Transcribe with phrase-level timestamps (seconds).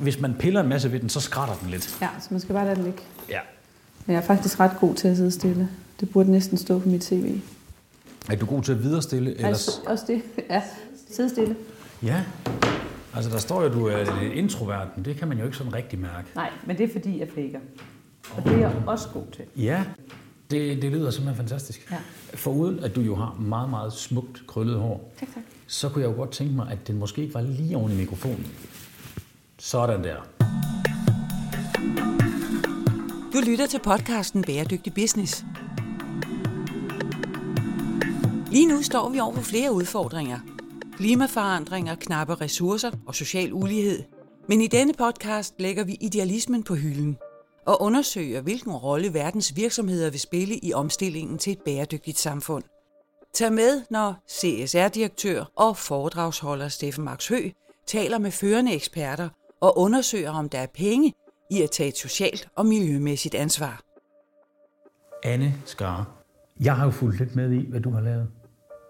[0.00, 1.98] Hvis man piller en masse ved den, så skrætter den lidt.
[2.02, 3.02] Ja, så man skal bare lade den ligge.
[3.28, 3.38] Ja.
[4.06, 5.68] Men jeg er faktisk ret god til at sidde stille.
[6.00, 7.40] Det burde næsten stå på mit CV.
[8.30, 9.30] Er du god til at viderestille?
[9.36, 9.50] Ellers...
[9.68, 10.22] Altså, også det.
[10.50, 10.62] Ja,
[11.10, 11.56] sidde stille.
[12.02, 12.22] Ja.
[13.14, 15.56] Altså, der står jo, at du er lidt introvert, men det kan man jo ikke
[15.56, 16.28] sådan rigtig mærke.
[16.34, 17.58] Nej, men det er fordi, jeg flækker.
[18.36, 19.44] Og det er jeg også god til.
[19.56, 19.84] Ja,
[20.50, 21.88] det, det lyder simpelthen fantastisk.
[21.90, 21.96] Ja.
[22.34, 25.42] Foruden at du jo har meget, meget smukt krøllet hår, Tak, tak.
[25.66, 27.94] så kunne jeg jo godt tænke mig, at den måske ikke var lige oven i
[27.96, 28.46] mikrofonen.
[29.62, 30.16] Sådan der.
[33.32, 35.44] Du lytter til podcasten Bæredygtig Business.
[38.50, 40.38] Lige nu står vi over for flere udfordringer.
[40.96, 44.02] Klimaforandringer, knappe ressourcer og social ulighed.
[44.48, 47.16] Men i denne podcast lægger vi idealismen på hylden
[47.66, 52.64] og undersøger, hvilken rolle verdens virksomheder vil spille i omstillingen til et bæredygtigt samfund.
[53.34, 57.50] Tag med, når CSR-direktør og foredragsholder Steffen Max Hø
[57.86, 59.28] taler med førende eksperter
[59.60, 61.12] og undersøger, om der er penge
[61.50, 63.80] i at tage et socialt og miljømæssigt ansvar.
[65.24, 66.08] Anne Skar,
[66.60, 68.28] jeg har jo fulgt lidt med i, hvad du har lavet.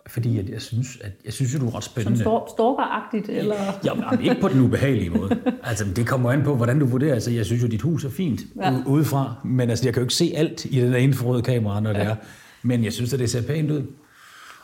[0.07, 2.21] Fordi at jeg synes, at jeg synes, at du er ret Som spændende.
[2.21, 3.55] stor, stalkeragtigt, eller?
[3.85, 5.41] Jamen, jamen, ikke på den ubehagelige måde.
[5.63, 7.15] Altså, det kommer an på, hvordan du vurderer.
[7.15, 8.71] Altså, jeg synes jo, dit hus er fint ja.
[8.71, 8.79] Ja.
[8.87, 11.93] udefra, men altså, jeg kan jo ikke se alt i den der infrarøde kamera, når
[11.93, 12.17] det er.
[12.63, 13.83] Men jeg synes, at det ser pænt ud.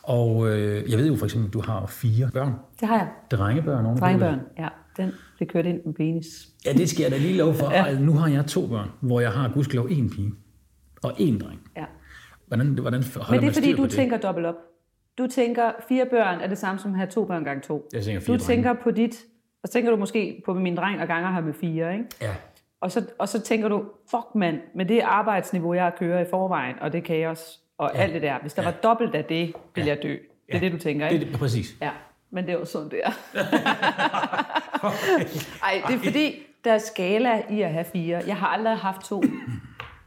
[0.03, 2.53] Og øh, jeg ved jo for eksempel, at du har fire børn.
[2.81, 3.09] Det har jeg.
[3.31, 3.83] Drengebørn.
[3.83, 4.69] nogle af Drengebørn, ja.
[4.97, 6.27] Den blev kørt ind med penis.
[6.67, 7.71] Ja, det skal jeg da lige love for.
[7.71, 7.99] Ja.
[7.99, 10.33] Nu har jeg to børn, hvor jeg har gudskelov en pige
[11.03, 11.61] og en dreng.
[11.77, 11.85] Ja.
[12.47, 13.91] Hvordan, hvordan holder Men det er fordi, du det?
[13.91, 14.55] tænker dobbelt op.
[15.19, 17.89] Du tænker, fire børn er det samme som at have to børn gange to.
[17.93, 19.25] Jeg tænker fire Du tænker på dit,
[19.63, 22.05] og så tænker du måske på min dreng og ganger her med fire, ikke?
[22.23, 22.35] Ja.
[22.81, 26.75] Og så, og så tænker du, fuck mand, med det arbejdsniveau, jeg kører i forvejen,
[26.81, 28.01] og det kaos, og ja.
[28.01, 28.39] alt det der.
[28.41, 28.69] Hvis der Ja.
[28.69, 30.09] var dobbelt af det, ville jeg dø.
[30.09, 30.65] Det er Ja.
[30.65, 31.31] det, du tænker, Det, ikke?
[31.33, 31.77] det, præcis.
[31.81, 31.91] Ja,
[32.31, 33.11] men det er jo sådan, det er.
[35.63, 38.23] Ej, det er fordi, der er skala i at have fire.
[38.27, 39.23] Jeg har aldrig haft to.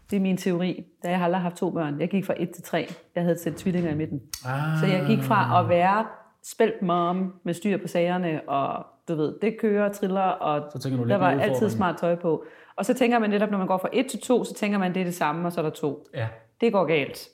[0.10, 0.86] Det er min teori.
[1.04, 2.00] Da jeg har aldrig haft to børn.
[2.00, 2.88] Jeg gik fra et til tre.
[3.16, 4.22] Jeg havde et sæt tvillinger i midten.
[4.46, 4.80] Ah.
[4.80, 6.06] Så jeg gik fra at være
[6.44, 11.08] spældt mom med styr på sagerne, og du ved, det kører, triller, og Så du
[11.08, 12.46] der var altid smart tøj på.
[12.76, 14.94] Og så tænker man netop, når man går fra et til to, så tænker man,
[14.94, 16.08] det er det samme, og så er der to.
[16.14, 16.28] Ja.
[16.62, 17.28] Det går galt.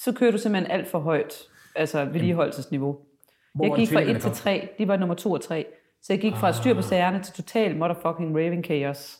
[0.00, 1.42] Så kører du simpelthen alt for højt,
[1.76, 2.98] altså vedligeholdelsesniveau.
[3.54, 4.36] Hvor Jeg gik fra tvillingerne 1 til fra?
[4.36, 5.66] 3, de var nummer 2 og 3.
[6.02, 6.54] Så jeg gik fra Ah.
[6.54, 9.18] styr på sagerne til total motherfucking raving chaos.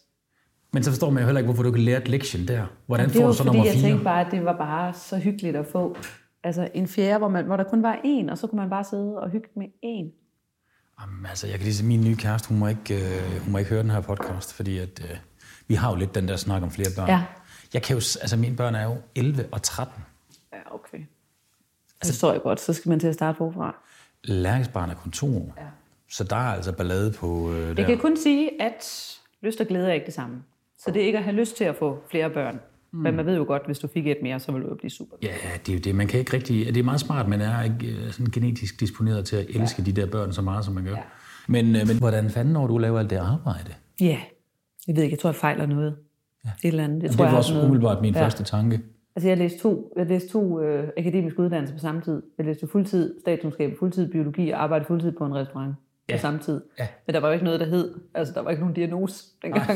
[0.73, 2.67] Men så forstår man jo heller ikke, hvorfor du ikke lærte lektien der.
[2.87, 3.83] Hvordan det er får du så fordi, nummer jeg fire?
[3.89, 5.97] tænkte bare, at det var bare så hyggeligt at få
[6.45, 8.85] altså en fjerde, hvor, man, hvor der kun var én, og så kunne man bare
[8.85, 10.21] sidde og hygge med én.
[11.03, 13.59] Jamen, altså, jeg kan lige sige, min nye kæreste, hun må ikke, øh, hun må
[13.59, 15.17] ikke høre den her podcast, fordi at, øh,
[15.69, 17.09] vi har jo lidt den der snak om flere børn.
[17.09, 17.23] Ja.
[17.75, 20.03] Jeg kan jo, altså mine børn er jo 11 og 13.
[20.53, 20.99] Ja, okay.
[22.01, 22.61] Det forstår jeg godt.
[22.61, 23.77] Så skal man til at starte forfra.
[24.25, 25.55] Læringsbarn er kun to år.
[25.57, 25.63] Ja.
[26.11, 27.75] Så der er altså ballade på øh, der.
[27.79, 29.11] Jeg kan kun sige, at
[29.43, 30.43] lyst og glæde er ikke det samme.
[30.79, 32.61] Så det er ikke at have lyst til at få flere børn.
[32.93, 32.99] Mm.
[32.99, 35.17] Men man ved jo godt, hvis du fik et mere, så ville du blive super.
[35.23, 35.33] Ja,
[35.67, 35.95] det er jo det.
[35.95, 36.67] Man kan ikke rigtig...
[36.67, 39.85] Det er meget smart, man er ikke øh, sådan genetisk disponeret til at elske ja.
[39.91, 40.91] de der børn så meget, som man gør.
[40.91, 41.03] Ja.
[41.47, 43.75] Men, øh, men hvordan fanden når du laver alt det arbejde?
[44.01, 44.21] Ja,
[44.87, 45.97] jeg ved ikke, jeg tror, jeg fejler noget.
[46.45, 46.51] Ja.
[46.65, 47.03] Et eller andet.
[47.03, 48.25] Det, Det tror var jeg også sådan umiddelbart min ja.
[48.25, 48.81] første tanke.
[49.17, 52.23] Altså, jeg læste to, jeg læste to øh, akademiske uddannelser på samme tid.
[52.39, 55.75] Jeg læste fuldtid statskundskab, fuldtid biologi og arbejdede fuldtid på en restaurant
[56.09, 56.15] ja.
[56.17, 56.61] På samme tid.
[56.79, 56.87] Ja.
[57.07, 57.95] Men der var jo ikke noget, der hed.
[58.15, 59.67] Altså, der var ikke nogen diagnose dengang.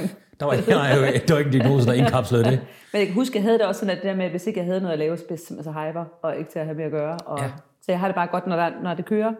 [0.41, 0.91] Der var, nej,
[1.28, 2.60] der var ikke en diagnose, der indkapslede det.
[2.93, 4.47] Men jeg kan huske, jeg havde det også sådan, at det der med, at hvis
[4.47, 6.59] ikke jeg havde noget at lave, så blev jeg simpelthen så hyper, og ikke til
[6.59, 7.16] at have med at gøre.
[7.16, 7.50] Og, Ja.
[7.82, 9.32] Så jeg har det bare godt, når, der, når det kører.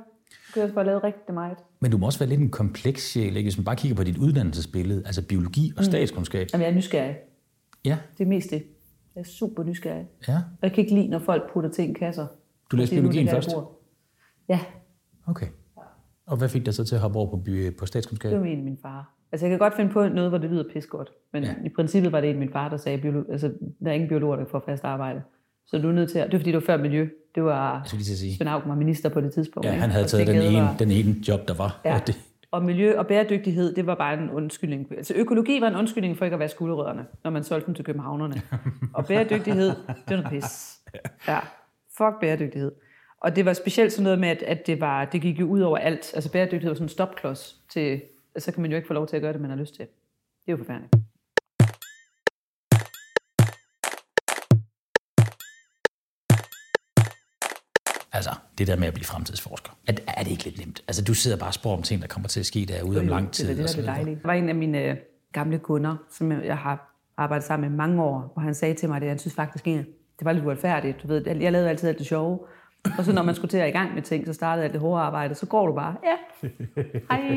[0.47, 1.59] Så kører jeg bare lavet rigtig meget.
[1.81, 3.43] Men du må også være lidt en kompleks sjæl, ikke?
[3.47, 6.47] hvis man bare kigger på dit uddannelsesbillede, altså biologi og statskundskab.
[6.53, 7.17] Jamen, jeg er nysgerrig.
[7.85, 8.63] Ja, Det er mest det.
[9.19, 10.07] Jeg er super nysgerrig.
[10.29, 10.35] ja.
[10.37, 12.27] Og jeg kan ikke lide, når folk putter ting i kasser.
[12.71, 13.51] Du læste nu biologien der først?
[14.49, 14.61] Ja,
[15.27, 15.47] Okay.
[16.27, 18.31] Og hvad fik dig så til at hoppe over på, by, på statskundskab?
[18.33, 19.15] det var en af min far.
[19.33, 21.11] Altså, jeg kan godt finde på noget, hvor det lyder pis godt.
[21.33, 21.55] Men Ja.
[21.65, 23.53] i princippet var det en af min far, der sagde, biolog, altså,
[23.85, 25.23] der er ingen biologer, der får fast arbejde.
[25.67, 26.27] Så du er nødt til at...
[26.27, 27.09] Det var fordi, det var før miljø.
[27.35, 28.37] Det var Jeg lige til at sige.
[28.37, 29.67] Svend Auken var minister på det tidspunkt.
[29.67, 31.81] Ja, han havde taget den ene, var- den ene job, der var.
[31.85, 31.95] Ja.
[31.95, 32.21] Og det,
[32.51, 34.93] Og miljø og bæredygtighed, det var bare en undskyldning.
[34.97, 37.85] Altså økologi var en undskyldning for ikke at være skulderødderne, når man solgte dem til
[37.85, 38.43] københavnerne.
[38.95, 40.79] Og bæredygtighed, det var noget pis.
[41.29, 41.39] Ja,
[41.99, 42.73] fuck bæredygtighed.
[43.21, 45.61] Og det var specielt sådan noget med, at, at det, var, det gik jo ud
[45.61, 46.13] over alt.
[46.15, 48.03] Altså bæredygtighed var sådan en stopklods til,
[48.39, 49.85] så kan man jo ikke få lov til at gøre det, man har lyst til.
[50.47, 50.95] Det er jo forfærdeligt.
[58.19, 59.71] Altså, det der med at blive fremtidsforsker.
[59.89, 60.83] Er, er det ikke lidt nemt?
[60.89, 63.07] Altså, du sidder bare og spår om ting, der kommer til at ske derude om
[63.07, 63.45] lang tid.
[63.49, 63.95] Det er det, er det videre.
[63.95, 64.15] dejlige.
[64.17, 64.97] Der var en af mine øh,
[65.33, 69.03] gamle kunder, som jeg- har arbejdet sammen med mange år, hvor han sagde til mig,
[69.03, 69.75] at han synes faktisk, at
[70.19, 71.03] det var lidt uretfærdigt.
[71.03, 72.39] Du ved, jeg lavede altid alt det sjove,
[72.99, 74.81] Og så når man skulle til at i gang med ting, så startede alt det
[74.81, 76.49] hårde arbejde, så går du bare, ja,
[77.11, 77.21] hej.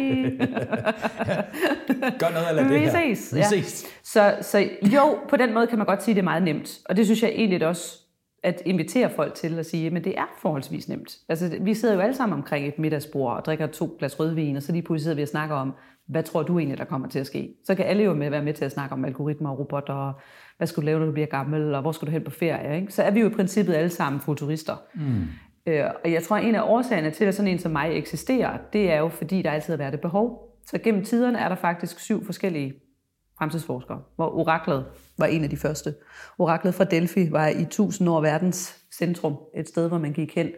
[2.20, 2.92] Gør noget af det Vi her.
[3.16, 3.34] ses.
[3.36, 3.48] Vi ja.
[3.48, 3.86] ses.
[4.04, 6.80] Så, så jo, på den måde kan man godt sige, at det er meget nemt.
[6.90, 7.98] Og det synes jeg egentlig også,
[8.44, 11.18] at invitere folk til at sige, men det er forholdsvis nemt.
[11.30, 14.64] Altså, vi sidder jo alle sammen omkring et middagsbord og drikker to glas rødvin, og
[14.64, 15.74] så lige pludselig sidder vi og snakker om,
[16.08, 17.54] hvad tror du egentlig, der kommer til at ske?
[17.64, 20.14] Så kan alle jo med være med til at snakke om algoritmer og robotter, og
[20.58, 22.76] hvad skal du lave, når du bliver gammel, og hvor skal du hen på ferie?
[22.82, 22.94] Ikke?
[22.94, 24.76] Så er vi jo i princippet alle sammen futurister.
[24.94, 25.24] Mm.
[25.66, 28.58] Øh, og jeg tror, at en af årsagerne til, at sådan en som mig eksisterer,
[28.74, 30.48] det er jo, fordi der altid har været et behov.
[30.66, 32.74] Så gennem tiderne er der faktisk syv forskellige
[33.42, 34.86] fremtidsforskere, hvor oraklet
[35.18, 35.94] var en af de første.
[36.40, 40.50] Oraklet fra Delphi var i 1000 år verdens centrum, et sted, hvor man gik hen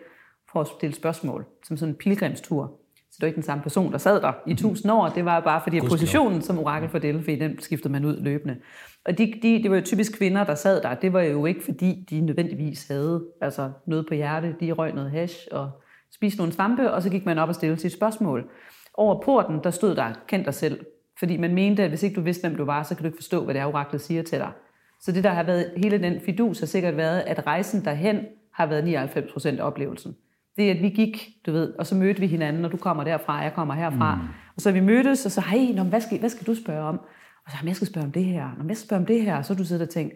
[0.51, 2.71] for at stille spørgsmål, som sådan en pilgrimstur.
[2.95, 5.09] Så det var ikke den samme person, der sad der i 1000 år.
[5.09, 8.57] Det var bare fordi, at positionen som orakel for Delphi, den skiftede man ud løbende.
[9.05, 10.95] Og de, de, det var jo typisk kvinder, der sad der.
[10.95, 14.55] Det var jo ikke fordi, de nødvendigvis havde altså noget på hjerte.
[14.59, 15.71] De røg noget hash og
[16.15, 18.49] spiste nogle svampe, og så gik man op og stillede sit spørgsmål.
[18.93, 20.85] Over porten, der stod der, kend dig selv.
[21.19, 23.17] Fordi man mente, at hvis ikke du vidste, hvem du var, så kan du ikke
[23.17, 24.51] forstå, hvad det er, oraklet siger til dig.
[24.99, 28.19] Så det, der har været, hele den fidus har sikkert været, at rejsen derhen
[28.53, 30.15] har været 99 procent af oplevelsen.
[30.57, 33.03] Det er, at vi gik, du ved, og så mødte vi hinanden, og du kommer
[33.03, 34.15] derfra, jeg kommer herfra.
[34.15, 34.21] Mm.
[34.55, 36.99] Og så vi mødtes, og så, hej, nå, hvad, skal, hvad skal du spørge om?
[37.45, 39.37] Og så, jeg skal spørge om det her, når jeg skal spørge om det her,
[39.37, 40.13] og så du siddet og tænkt,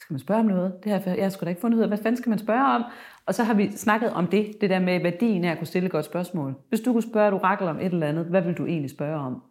[0.00, 0.72] skal man spørge om noget?
[0.84, 2.64] Det her, jeg har sgu da ikke fundet ud af, hvad fanden skal man spørge
[2.64, 2.84] om?
[3.26, 5.86] Og så har vi snakket om det, det der med værdien af at kunne stille
[5.86, 6.54] et godt spørgsmål.
[6.68, 9.16] Hvis du kunne spørge et orakel om et eller andet, hvad vil du egentlig spørge
[9.16, 9.42] om?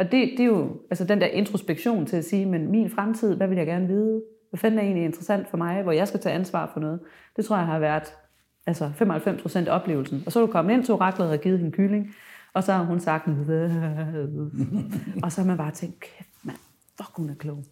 [0.00, 3.34] Og det, det er jo altså den der introspektion til at sige, men min fremtid,
[3.36, 4.22] hvad vil jeg gerne vide?
[4.50, 7.00] Hvad fanden er egentlig interessant for mig, hvor jeg skal tage ansvar for noget?
[7.36, 8.14] Det tror jeg har været
[8.66, 10.22] altså 95 procent af oplevelsen.
[10.26, 12.14] Og så er du kommet ind til oraklet og givet hende kylling,
[12.52, 13.28] og så har hun sagt,
[15.22, 16.58] og så har man bare tænkt, kæft mand,
[16.96, 17.64] fuck hun er klog.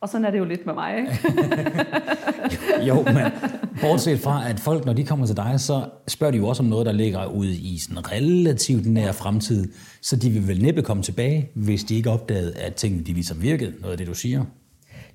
[0.00, 1.18] Og sådan er det jo lidt med mig, ikke?
[2.88, 3.32] Jo, men
[3.80, 6.68] bortset fra, at folk, når de kommer til dig, så spørger de jo også om
[6.68, 9.72] noget, der ligger ude i sådan relativt nær fremtid.
[10.02, 13.42] Så de vil vel næppe komme tilbage, hvis de ikke opdagede, at tingene de ligesom
[13.42, 14.44] virkede, noget af det, du siger.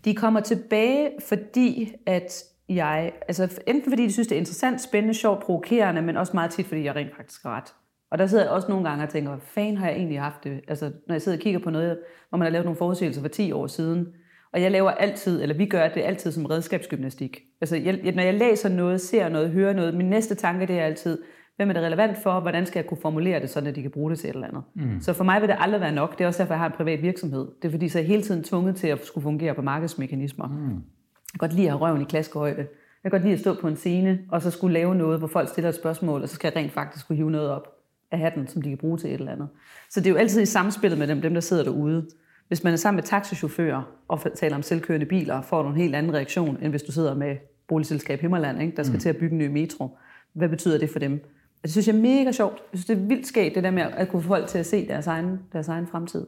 [0.06, 5.14] De kommer tilbage, fordi at jeg, altså enten fordi de synes, det er interessant, spændende,
[5.14, 7.74] sjovt, provokerende, men også meget tit, fordi jeg rent faktisk har ret.
[8.12, 10.44] Og der sidder jeg også nogle gange og tænker, hvad fanden har jeg egentlig haft
[10.44, 10.62] det?
[10.68, 11.98] Altså, når jeg sidder og kigger på noget,
[12.30, 14.08] hvor man har lavet nogle forudsigelser for 10 år siden,
[14.54, 17.42] og jeg laver altid, eller vi gør det altid som redskabsgymnastik.
[17.62, 20.84] Altså, jeg, når jeg læser noget, ser noget, hører noget, min næste tanke det er
[20.84, 21.18] altid,
[21.56, 23.92] hvem er det relevant for, hvordan skal jeg kunne formulere det, sådan at de kan
[23.92, 24.64] bruge det til et eller andet.
[24.76, 25.02] Mm.
[25.02, 26.18] Så for mig vil det aldrig være nok.
[26.18, 27.48] Det er også derfor, jeg har en privat virksomhed.
[27.62, 30.48] Det er fordi, så er jeg hele tiden tvunget til at skulle fungere på markedsmekanismer.
[30.48, 30.54] Mm.
[30.54, 32.68] Jeg kan godt lide at have røven i klaskehøjde.
[33.04, 35.28] Jeg kan godt lide at stå på en scene, og så skulle lave noget, hvor
[35.28, 37.68] folk stiller et spørgsmål, og så skal jeg rent faktisk kunne hive noget op
[38.12, 39.48] af hatten, som de kan bruge til et eller andet.
[39.90, 42.08] Så det er jo altid i samspillet med dem, dem der sidder derude.
[42.54, 45.96] Hvis man er sammen med taxichauffører og taler om selvkørende biler, får du en helt
[45.96, 49.00] anden reaktion, end hvis du sidder med boligselskab Himmerland, ikke, der skal mm.
[49.00, 49.98] til at bygge en ny metro.
[50.34, 51.24] Hvad betyder det for dem?
[51.62, 52.54] Det synes jeg er mega sjovt.
[52.54, 54.66] Jeg synes, det er vildt skægt, det der med at kunne få folk til at
[54.66, 56.28] se deres egen, deres egen fremtid.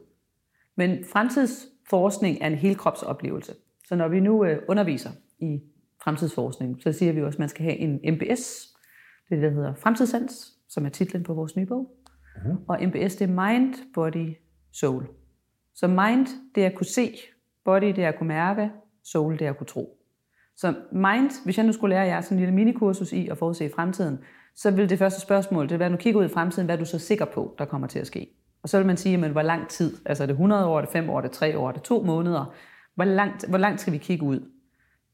[0.76, 3.52] Men fremtidsforskning er en helkropsoplevelse.
[3.88, 5.60] Så når vi nu øh, underviser i
[6.04, 8.68] fremtidsforskning, så siger vi også, at man skal have en MBS,
[9.28, 11.90] det der hedder Fremtidssans, som er titlen på vores nye bog.
[12.36, 12.56] Uh-huh.
[12.68, 14.34] Og MBS, det er Mind, Body,
[14.72, 15.06] Soul.
[15.76, 17.16] Så mind, det er at kunne se,
[17.64, 18.70] body, det er at kunne mærke,
[19.04, 19.98] soul, det er at kunne tro.
[20.56, 23.70] Så mind, hvis jeg nu skulle lære jer sådan en lille minikursus i at forudse
[23.74, 24.18] fremtiden,
[24.54, 26.84] så vil det første spørgsmål, det være, du kigger ud i fremtiden, hvad er du
[26.84, 28.28] så sikker på, der kommer til at ske?
[28.62, 29.96] Og så vil man sige, men hvor lang tid?
[30.06, 31.82] Altså er det 100 år, er det 5 år, er det 3 år, er det
[31.82, 32.54] 2 måneder?
[32.94, 34.40] Hvor langt, hvor langt skal vi kigge ud?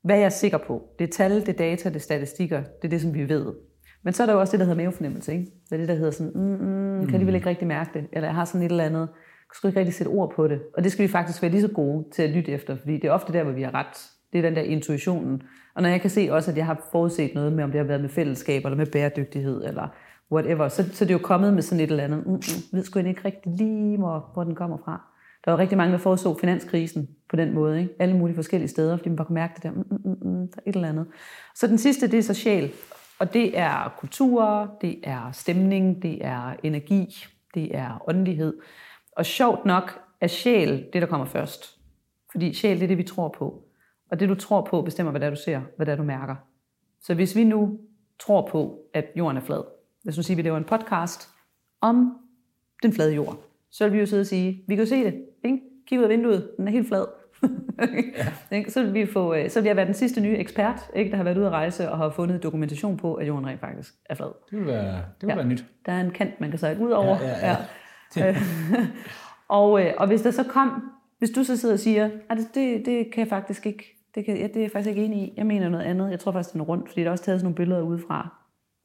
[0.05, 0.83] Hvad er jeg sikker på?
[0.99, 3.53] Det er tal, det er data, det er statistikker, det er det, som vi ved.
[4.03, 5.33] Men så er der jo også det, der hedder mavefornemmelse.
[5.33, 5.45] Ikke?
[5.45, 6.67] Det er det, der hedder sådan, mm,
[7.01, 8.07] mm, kan de vel ikke rigtig mærke det?
[8.13, 9.09] Eller jeg har sådan et eller andet,
[9.53, 10.61] jeg skal ikke rigtig sætte ord på det.
[10.77, 13.05] Og det skal vi faktisk være lige så gode til at lytte efter, fordi det
[13.05, 14.11] er ofte der, hvor vi har ret.
[14.33, 15.43] Det er den der intuitionen.
[15.75, 17.87] Og når jeg kan se også, at jeg har forudset noget med, om det har
[17.87, 19.89] været med fællesskab, eller med bæredygtighed, eller
[20.33, 22.39] whatever, så, så det er jo kommet med sådan et eller andet, mm, mm,
[22.73, 25.03] ved sgu ikke rigtig lige, hvor, hvor den kommer fra.
[25.45, 27.95] Der var rigtig mange, der foreså finanskrisen på den måde, ikke?
[27.99, 30.49] alle mulige forskellige steder, fordi man bare kunne mærke det der, mm, mm, mm, mm,
[30.49, 31.07] der er et eller andet.
[31.55, 32.73] Så den sidste, det er så sjæl,
[33.19, 38.55] og det er kultur, det er stemning, det er energi, det er åndelighed.
[39.17, 41.79] Og sjovt nok er sjæl det, der kommer først.
[42.31, 43.65] Fordi sjæl, det er det, vi tror på.
[44.11, 46.03] Og det, du tror på, bestemmer, hvad det er, du ser, hvad det er, du
[46.03, 46.37] mærker.
[47.01, 47.79] Så hvis vi nu
[48.21, 49.63] tror på, at jorden er flad,
[50.05, 51.29] lad os sige, at vi laver en podcast
[51.81, 52.19] om
[52.83, 53.39] den flade jord,
[53.71, 55.59] så vil vi jo sidde og sige, vi kan jo se det, ikke?
[55.87, 57.05] Kig ud af vinduet, den er helt flad.
[58.53, 58.63] ja.
[58.69, 61.25] så, vil vi få, så vil jeg være den sidste nye ekspert, ikke, der har
[61.25, 64.33] været ude at rejse og har fundet dokumentation på, at jorden rent faktisk er flad.
[64.51, 65.35] Det vil være, det vil ja.
[65.35, 65.65] være nyt.
[65.87, 67.19] Der er en kant, man kan sejle ud over.
[67.21, 67.51] Ja, ja, ja.
[67.51, 67.57] ja.
[69.49, 70.83] og, øh, og hvis der så kom,
[71.19, 74.37] hvis du så sidder og siger, at det, det kan jeg faktisk ikke, det, kan,
[74.37, 76.53] ja, det er jeg faktisk ikke enig i, jeg mener noget andet, jeg tror faktisk,
[76.53, 78.35] den er rundt, fordi der er også taget sådan nogle billeder udefra,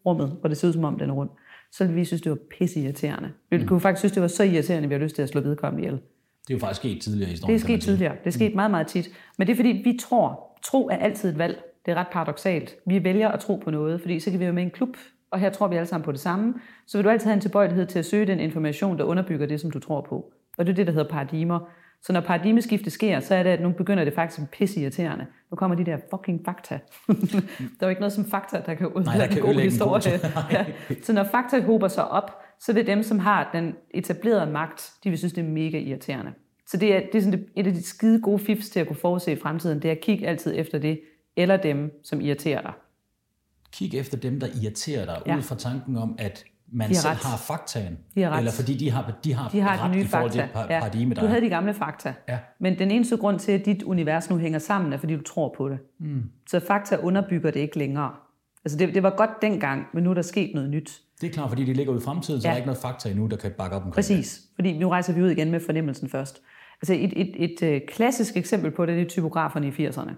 [0.06, 1.30] rummet, hvor det ser ud som om, den er rund,
[1.72, 3.32] så ville vi synes, det var pisse irriterende.
[3.50, 5.42] Vi kunne faktisk synes, det var så irriterende, at vi har lyst til at slå
[5.42, 6.02] vedkommende ihjel.
[6.48, 7.54] Det er jo faktisk sket tidligere i historien.
[7.54, 8.16] Det er sket tidligere.
[8.24, 9.10] Det er sket meget, meget tit.
[9.38, 11.64] Men det er fordi, vi tror, tro er altid et valg.
[11.86, 12.76] Det er ret paradoxalt.
[12.86, 14.98] Vi vælger at tro på noget, fordi så kan vi være med i en klub,
[15.32, 16.54] og her tror vi alle sammen på det samme.
[16.86, 19.62] Så vil du altid have en tilbøjelighed til at søge den information, der underbygger det,
[19.62, 20.34] som du tror på.
[20.58, 21.60] Og det er det, der hedder paradigmer.
[22.02, 25.26] Så når paradigmeskifte sker, så er det, at nu begynder det faktisk at pisse irriterende.
[25.52, 26.80] Nu kommer de der fucking fakta.
[27.08, 30.20] der er jo ikke noget som fakta, der kan udlægge en god historie.
[30.52, 30.66] ja.
[31.04, 35.10] Så når fakta hober sig op, så vil dem, som har den etablerede magt, de
[35.10, 36.32] vil synes, det er mega irriterende.
[36.68, 38.96] Så det er, det er sådan et af de skide gode fifs til at kunne
[38.96, 41.00] forudse i fremtiden, det er at kigge altid efter det,
[41.38, 42.74] eller dem, som irriterer dig.
[43.72, 45.38] Kig efter dem, der irriterer dig, ja.
[45.38, 47.18] ud fra tanken om, at man selv ret.
[47.18, 47.98] har faktaen.
[48.16, 48.38] De har ret.
[48.38, 50.60] Eller fordi de har, de har, De har ret de nye i forhold til fakta.
[50.60, 52.14] par- paradigme, der Du havde de gamle fakta.
[52.30, 52.40] Ja.
[52.60, 55.54] Men den eneste grund til, at dit univers nu hænger sammen, er, fordi du tror
[55.58, 55.78] på det.
[56.00, 56.24] Mm.
[56.50, 58.12] Så fakta underbygger det ikke længere.
[58.66, 61.02] Altså det, det var godt dengang, men nu er der sket noget nyt.
[61.22, 62.50] Det er klart, fordi de ligger ude i fremtiden, så Ja.
[62.50, 65.14] der er ikke noget fakta endnu, der kan bakke op omkring Præcis, fordi nu rejser
[65.14, 66.42] vi ud igen med fornemmelsen først.
[66.82, 70.12] Altså et, et, et, et klassisk eksempel på det, det er typograferne i 80'erne,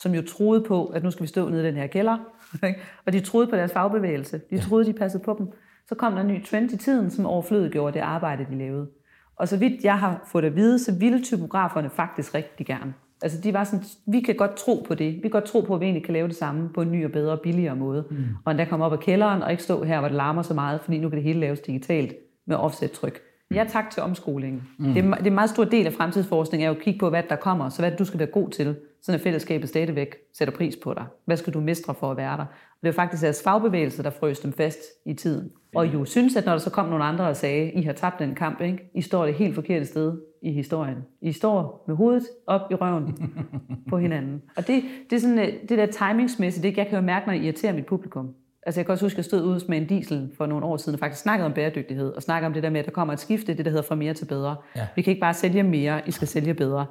[0.00, 2.18] som jo troede på, at nu skal vi stå nede i den her kælder?
[3.06, 4.40] og de troede på deres fagbevægelse.
[4.50, 5.48] De troede, de passede på dem.
[5.88, 8.88] Så kom der en ny trend i tiden, som overflødet gjorde det arbejde, de lavede.
[9.36, 12.94] Og så vidt jeg har fået at vide, så ville typograferne faktisk rigtig gerne.
[13.22, 15.14] Altså de var sådan, vi kan godt tro på det.
[15.14, 17.04] Vi kan godt tro på, at vi egentlig kan lave det samme på en ny
[17.04, 18.04] og bedre og billigere måde.
[18.10, 18.24] Mm.
[18.44, 20.80] Og endda komme op af kælderen og ikke stå her, hvor det larmer så meget,
[20.80, 22.14] fordi nu kan det hele laves digitalt
[22.46, 23.20] med offset-tryk.
[23.54, 24.62] Ja, tak til omskolingen.
[24.78, 24.94] Mm.
[24.94, 27.10] Det, er, det er en meget stor del af fremtidsforskning, er jo at kigge på,
[27.10, 30.54] hvad der kommer, så hvad du skal være god til, sådan at fællesskabet stadigvæk sætter
[30.54, 31.04] pris på dig.
[31.24, 32.44] Hvad skal du mestre for at være der?
[32.44, 35.50] Og det er jo faktisk deres fagbevægelse, der frøs dem fast i tiden.
[35.74, 38.18] Og jo synes, at når der så kom nogle andre og sagde, I har tabt
[38.18, 38.90] den kamp, ikke?
[38.94, 40.96] I står det helt forkerte sted i historien.
[41.20, 43.32] I står med hovedet op i røven
[43.90, 44.42] på hinanden.
[44.56, 46.80] Og det, det er sådan, øh, det der timingsmæssigt, ikke?
[46.80, 48.34] jeg kan jo mærke, når jeg irriterer mit publikum.
[48.66, 50.76] Altså jeg kan også huske, at jeg stod ude med en diesel for nogle år
[50.76, 53.14] siden og faktisk snakkede om bæredygtighed, og snakkede om det der med, at der kommer
[53.14, 54.56] et skifte, det der hedder fra mere til bedre.
[54.76, 54.86] Ja.
[54.96, 56.86] Vi kan ikke bare sælge mere, I skal sælge bedre.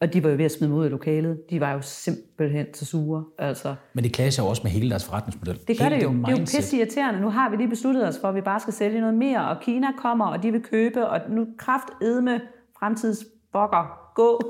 [0.00, 1.38] Og de var jo ved at smide mig ud af lokalet.
[1.50, 3.24] De var jo simpelthen så sure.
[3.38, 5.58] Altså, Men det clasher jo også med hele deres forretningsmodel.
[5.68, 6.12] det gør hele det jo.
[6.12, 7.20] Det er jo pisse irriterende.
[7.20, 9.56] Nu har vi lige besluttet os for, at vi bare skal sælge noget mere, og
[9.62, 12.40] Kina kommer, og de vil købe, og nu kraft edme
[12.78, 14.12] fremtidsbokker.
[14.14, 14.40] Gå!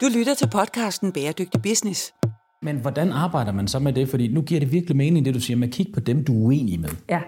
[0.00, 2.14] Du lytter til podcasten Bæredygtig Business.
[2.62, 4.08] Men hvordan arbejder man så med det?
[4.08, 6.32] Fordi nu giver det virkelig mening, det du siger med at kigge på dem, du
[6.32, 6.88] er uenig med.
[7.08, 7.20] ja,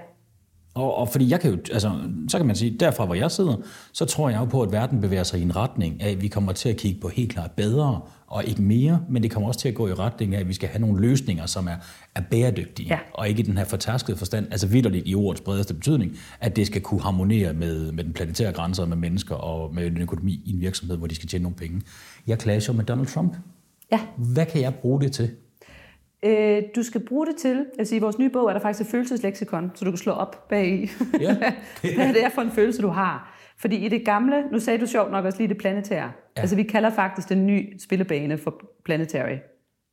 [0.75, 1.93] Og, og fordi jeg kan jo, altså,
[2.29, 3.57] så kan man sige, derfra hvor jeg sidder,
[3.93, 6.29] så tror jeg jo på, at verden bevæger sig i en retning af, at vi
[6.29, 9.61] kommer til at kigge på helt klart bedre og ikke mere, men det kommer også
[9.61, 11.75] til at gå i retning af, at vi skal have nogle løsninger, som er,
[12.15, 12.99] er bæredygtige, Ja.
[13.15, 16.67] og ikke i den her fortærskede forstand, altså vidderligt i ordets bredeste betydning, at det
[16.67, 20.53] skal kunne harmonere med, med den planetære grænser, med mennesker og med en økonomi i
[20.55, 21.83] en virksomhed, hvor de skal tjene nogle penge.
[22.27, 23.37] Jeg clasher med Donald Trump.
[23.93, 24.01] ja.
[24.17, 25.31] Hvad kan jeg bruge det til?
[26.25, 28.91] Øh, du skal bruge det til, sige, i vores nye bog er der faktisk et
[28.91, 31.37] følelsesleksikon, så du kan slå op bag i, Ja.
[31.97, 33.39] hvad det er for en følelse, du har.
[33.59, 36.13] Fordi i det gamle, nu sagde du sjovt nok også lige det planetære.
[36.37, 36.41] Ja.
[36.41, 39.37] Altså vi kalder faktisk den nye spillebane for planetary.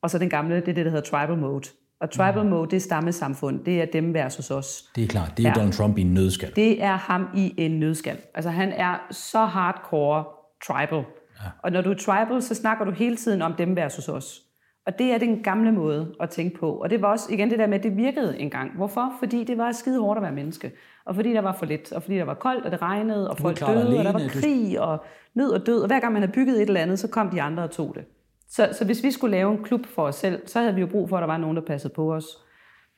[0.02, 1.68] Og så den gamle, det er det, der hedder tribal mode.
[2.00, 2.50] Og tribal Mm.
[2.50, 3.64] mode, det er stammesamfund.
[3.64, 4.84] Det er dem versus os.
[4.96, 5.48] Det er klart, det er.
[5.48, 5.54] Ja.
[5.54, 6.52] Donald Trump i en nødskal.
[6.56, 8.16] Det er ham i en nødskal.
[8.34, 10.24] Altså han er så hardcore
[10.66, 10.98] tribal.
[10.98, 11.48] Ja.
[11.62, 14.40] Og når du er tribal, så snakker du hele tiden om dem versus os.
[14.90, 16.72] Og det er den gamle måde at tænke på.
[16.72, 18.76] Og det var også igen det der med, at det virkede engang.
[18.76, 19.12] Hvorfor?
[19.18, 20.72] Fordi det var skide hårdt at være menneske.
[21.04, 21.92] Og fordi der var for lidt.
[21.92, 24.12] Og fordi der var koldt, og det regnede, og folk døde, og der alene.
[24.12, 25.04] var krig, og
[25.34, 25.80] nød og død.
[25.80, 27.94] Og hver gang man havde bygget et eller andet, så kom de andre og tog
[27.94, 28.04] det.
[28.48, 30.86] Så, så hvis vi skulle lave en klub for os selv, så havde vi jo
[30.86, 32.24] brug for, at der var nogen, der passede på os.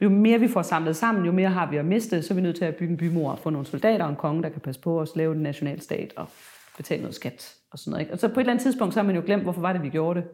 [0.00, 2.40] Jo mere vi får samlet sammen, jo mere har vi at miste, så er vi
[2.42, 4.80] nødt til at bygge en bymur, få nogle soldater og en konge, der kan passe
[4.80, 6.26] på os, lave en nationalstat og
[6.76, 8.02] betale noget skat og sådan noget.
[8.02, 8.12] Ikke?
[8.12, 9.82] Og så på et eller andet tidspunkt, så har man jo glemt, hvorfor var det,
[9.82, 10.28] vi gjorde det.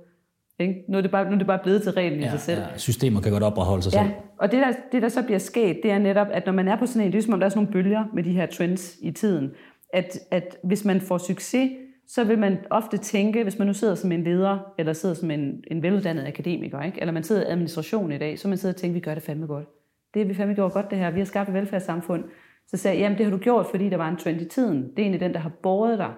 [0.60, 0.84] Ikke?
[0.88, 2.60] Nu, er det bare, nu er det bare blevet til reglen i sig selv.
[2.60, 4.12] Ja, systemer kan godt opretholde sig Ja, selv.
[4.38, 6.76] og det der, det der så bliver sket, det er netop, at når man er
[6.76, 8.46] på sådan en, det er som om der er sådan nogle bølger med de her
[8.46, 9.50] trends i tiden,
[9.92, 11.70] at, at hvis man får succes,
[12.08, 15.30] så vil man ofte tænke, hvis man nu sidder som en leder, eller sidder som
[15.30, 17.00] en, en veluddannet akademiker, ikke?
[17.00, 19.22] eller man sidder i administration i dag, så man sidder og tænker, vi gør det
[19.22, 19.66] fandme godt.
[20.14, 22.24] Det har vi fandme gjort godt det her, vi har skabt et velfærdssamfund.
[22.66, 24.76] Så sagde jeg, jamen det har du gjort, fordi der var en trend i tiden.
[24.82, 26.10] Det er egentlig den, der har båret dig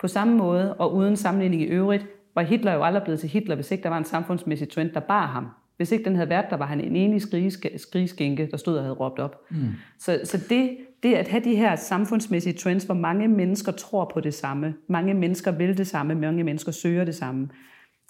[0.00, 2.06] på samme måde, og uden sammenligning i øvrigt,
[2.36, 5.00] var Hitler jo aldrig blevet til Hitler, hvis ikke der var en samfundsmæssig trend, der
[5.00, 5.46] bar ham.
[5.76, 8.82] Hvis ikke den havde været der, var han en enig skrigesk- skrigeskænke, der stod og
[8.82, 9.42] havde råbt op.
[9.50, 9.56] Mm.
[9.98, 14.20] Så, så det, det at have de her samfundsmæssige trends, hvor mange mennesker tror på
[14.20, 17.48] det samme, mange mennesker vil det samme, mange mennesker søger det samme,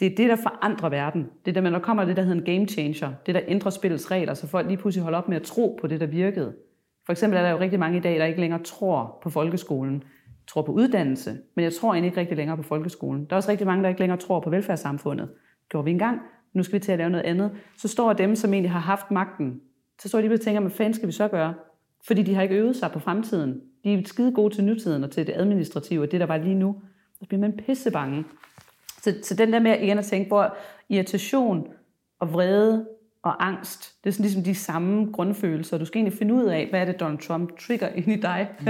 [0.01, 1.27] det er det, der forandrer verden.
[1.45, 3.13] Det er der, når kommer det, der hedder en game changer.
[3.27, 5.87] Det, der ændrer spillets regler, så folk lige pludselig holder op med at tro på
[5.87, 6.55] det, der virkede.
[7.07, 10.03] For eksempel er der jo rigtig mange i dag, der ikke længere tror på folkeskolen,
[10.49, 13.25] tror på uddannelse, men jeg tror egentlig ikke rigtig længere på folkeskolen.
[13.25, 15.29] Der er også rigtig mange, der ikke længere tror på velfærdssamfundet.
[15.69, 16.21] Gjorde vi engang,
[16.53, 19.11] nu skal vi til at lave noget andet, så står dem, som egentlig har haft
[19.11, 19.61] magten,
[20.01, 21.55] så står de og tænker, hvad fanden skal vi så gøre?
[22.07, 23.61] Fordi de har ikke øvet sig på fremtiden.
[23.85, 26.55] De er skide gode til nutiden og til det administrative, og det der var lige
[26.55, 26.83] nu.
[27.19, 28.25] Så bliver man pissebange.
[29.03, 30.57] Så, så den der med igen at tænke, hvor
[30.89, 31.67] irritation
[32.21, 32.87] og vrede
[33.27, 35.79] og angst, det er sådan ligesom de samme grundfølelser.
[35.79, 38.49] Du skal egentlig finde ud af, hvad er det, Donald Trump trigger ind i dig.
[38.61, 38.67] Mm.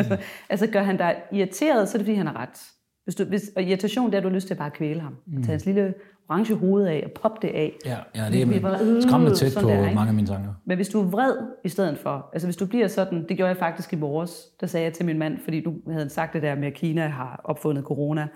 [0.50, 2.62] altså gør han dig irriteret, så er det fordi, han har ret.
[3.04, 5.00] Hvis du, hvis, og irritation, det er, at du har lyst til at bare kvæle
[5.00, 5.14] ham.
[5.26, 5.42] Mm.
[5.42, 5.94] Tage hans lille
[6.28, 7.76] orange hoved af og poppe det af.
[7.84, 10.54] Ja, ja det er bare, øh, skræmmende tæt på der, mange af mine tanker.
[10.64, 13.48] Men hvis du er vred i stedet for, altså hvis du bliver sådan, det gjorde
[13.48, 16.42] jeg faktisk i morges, der sagde jeg til min mand, fordi du havde sagt det
[16.42, 18.28] der med, at Kina har opfundet corona,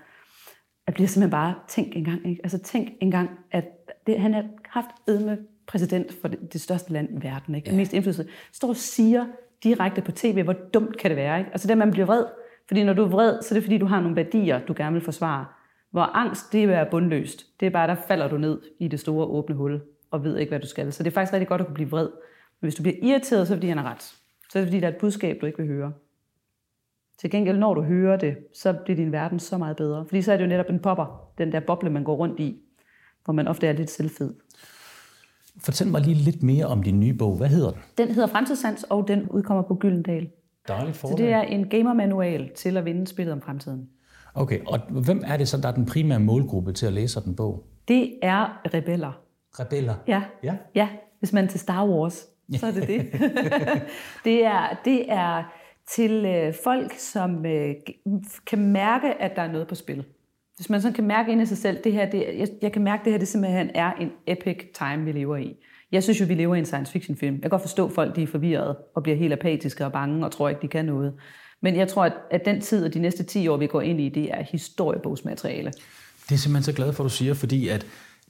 [0.86, 2.40] jeg bliver simpelthen bare, tænk engang, ikke?
[2.44, 3.64] altså tænk engang, at
[4.06, 5.36] det, han har haft med
[5.70, 7.70] præsident for det, det største land i verden, ikke?
[7.70, 7.76] Ja.
[7.76, 9.26] mest indflydelse, står og siger
[9.64, 11.38] direkte på tv, hvor dumt kan det være.
[11.38, 11.50] Ikke?
[11.50, 12.24] Altså det, man bliver vred,
[12.68, 14.92] fordi når du er vred, så er det fordi, du har nogle værdier, du gerne
[14.92, 15.46] vil forsvare.
[15.90, 17.46] Hvor angst, det er bundløst.
[17.60, 20.50] Det er bare, der falder du ned i det store åbne hul, og ved ikke,
[20.50, 20.92] hvad du skal.
[20.92, 22.08] Så det er faktisk rigtig godt at kunne blive vred.
[22.60, 24.02] Men hvis du bliver irriteret, så er det fordi, han har ret.
[24.50, 25.92] Så er det fordi, der er et budskab, du ikke vil høre.
[27.18, 30.06] Til gengæld, når du hører det, så bliver din verden så meget bedre.
[30.06, 32.62] Fordi så er det jo netop en popper, den der boble, man går rundt i,
[33.24, 34.34] hvor man ofte er lidt selvfed.
[35.58, 37.36] Fortæl mig lige lidt mere om din nye bog.
[37.36, 37.80] Hvad hedder den?
[37.98, 40.28] Den hedder Fremtidssans, og den udkommer på Gyldendal.
[40.68, 41.18] Dejligt forlag.
[41.18, 43.88] Så det er en gamermanual til at vinde spillet om fremtiden.
[44.34, 47.36] Okay, og hvem er det så, der er den primære målgruppe til at læse den
[47.36, 47.64] bog?
[47.88, 49.12] Det er rebeller.
[49.60, 49.94] Rebeller?
[50.06, 50.22] Ja.
[50.42, 50.88] Ja, ja
[51.18, 52.26] hvis man er til Star Wars,
[52.56, 53.12] så er det det.
[54.24, 55.42] det, er, det er
[55.88, 57.74] til øh, folk, som øh,
[58.46, 60.04] kan mærke, at der er noget på spil.
[60.60, 62.82] Hvis man sådan kan mærke ind i sig selv, det her, det, jeg, jeg kan
[62.82, 65.56] mærke, at det her det simpelthen er en epic time, vi lever i.
[65.92, 67.34] Jeg synes jo, vi lever i en science fiction film.
[67.34, 70.24] Jeg kan godt forstå, at folk de er forvirrede og bliver helt apatiske og bange
[70.24, 71.12] og tror ikke, de kan noget.
[71.62, 74.00] Men jeg tror, at, at den tid og de næste 10 år, vi går ind
[74.00, 75.72] i, det er historiebogsmateriale.
[76.28, 77.86] Det er simpelthen så glad for, at du siger, fordi at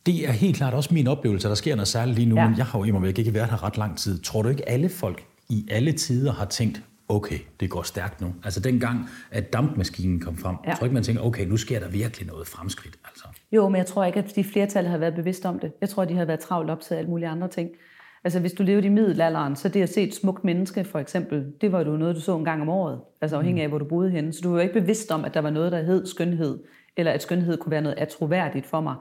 [0.07, 2.49] det er helt klart også min oplevelse, at der sker noget særligt lige nu, ja.
[2.49, 4.19] men jeg har jo imod ikke været her ret lang tid.
[4.19, 8.35] Tror du ikke, alle folk i alle tider har tænkt, okay, det går stærkt nu.
[8.45, 10.75] Altså dengang, at dampmaskinen kom frem, ja.
[10.75, 12.99] tror ikke, man tænker, okay, nu sker der virkelig noget fremskridt.
[13.05, 13.25] Altså.
[13.53, 15.73] Jo, men jeg tror ikke, at de flertal har været bevidst om det.
[15.81, 17.71] Jeg tror, de har været travlt optaget af alle mulige andre ting.
[18.25, 21.53] Altså hvis du levede i middelalderen, så det at se et smukt menneske for eksempel,
[21.61, 23.85] det var jo noget, du så en gang om året, altså afhængig af, hvor du
[23.85, 24.33] boede henne.
[24.33, 26.59] Så du var ikke bevidst om, at der var noget, der hed skønhed,
[26.97, 28.95] eller at skønhed kunne være noget atroværdigt for mig.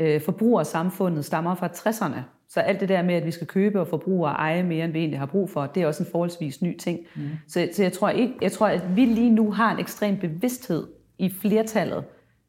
[0.00, 2.20] Øh, forbrugersamfundet stammer fra 60'erne,
[2.52, 4.92] så alt det der med, at vi skal købe og forbruge og eje mere, end
[4.92, 7.00] vi egentlig har brug for, det er også en forholdsvis ny ting.
[7.16, 7.22] Mm.
[7.48, 10.86] Så, så jeg, tror ikke, jeg tror, at vi lige nu har en ekstrem bevidsthed
[11.18, 12.04] i flertallet.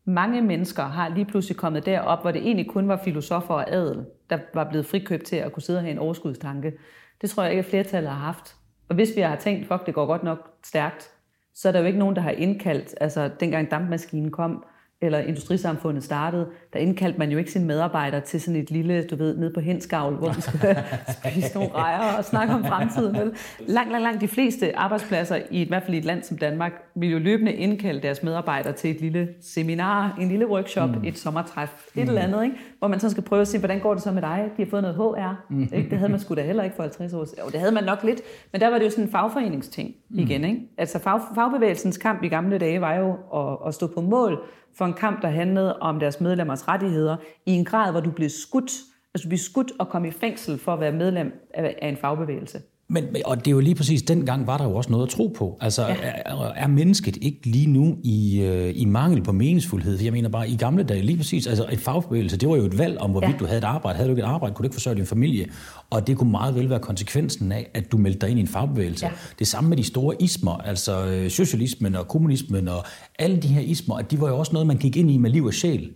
[0.05, 4.05] Mange mennesker har lige pludselig kommet derop, hvor det egentlig kun var filosofer og adel,
[4.29, 6.73] der var blevet frikøbt til at kunne sidde og have en overskudstanke.
[7.21, 8.55] Det tror jeg ikke, at flertallet har haft.
[8.89, 11.09] Og hvis vi har tænkt, fuck, det går godt nok stærkt,
[11.55, 14.65] så er der jo ikke nogen, der har indkaldt, altså dengang dampmaskinen kom,
[15.03, 19.15] eller industrisamfundet startede, der indkaldte man jo ikke sine medarbejdere til sådan et lille, du
[19.15, 20.83] ved, ned på henskavl, hvor de skulle
[21.23, 23.15] spise nogle rejer og snakke om fremtiden.
[23.15, 23.31] Vel?
[23.59, 26.71] Langt, langt, langt de fleste arbejdspladser, i, i hvert fald i et land som Danmark,
[26.95, 31.03] vil jo løbende indkalde deres medarbejdere til et lille seminar, en lille workshop, mm.
[31.03, 32.01] et sommertræf, et mm.
[32.01, 32.55] eller andet, ikke?
[32.79, 34.49] hvor man så skal prøve at se, hvordan går det så med dig?
[34.57, 35.45] De har fået noget HR.
[35.49, 35.61] Mm.
[35.61, 35.89] Ikke?
[35.89, 37.39] Det havde man sgu da heller ikke for 50 år siden.
[37.43, 40.19] Jo, det havde man nok lidt, men der var det jo sådan en fagforeningsting mm.
[40.19, 40.43] igen.
[40.43, 40.59] Ikke?
[40.77, 44.43] Altså fag, fagbevægelsens kamp i gamle dage var jo at, at stå på mål
[44.77, 48.29] for en kamp, der handlede om deres medlemmers rettigheder, i en grad, hvor du blev
[48.29, 48.71] skudt,
[49.13, 52.61] altså du blev skudt og kom i fængsel for at være medlem af en fagbevægelse.
[52.93, 55.33] Men, og det er jo lige præcis, dengang var der jo også noget at tro
[55.37, 55.57] på.
[55.61, 55.95] Altså, ja.
[56.25, 60.01] er, er mennesket ikke lige nu i, øh, i mangel på meningsfuldhed?
[60.01, 62.77] Jeg mener bare, i gamle dage, lige præcis, altså et fagbevægelse, det var jo et
[62.77, 63.37] valg om, hvorvidt ja.
[63.37, 63.97] du havde et arbejde.
[63.97, 65.47] Havde du ikke et arbejde, kunne du ikke forsørge din familie.
[65.89, 68.47] Og det kunne meget vel være konsekvensen af, at du meldte dig ind i en
[68.47, 69.05] fagbevægelse.
[69.05, 69.11] Ja.
[69.39, 72.85] Det samme med de store ismer, altså øh, socialismen og kommunismen og
[73.19, 75.29] alle de her ismer, at de var jo også noget, man gik ind i med
[75.29, 75.89] liv og sjæl.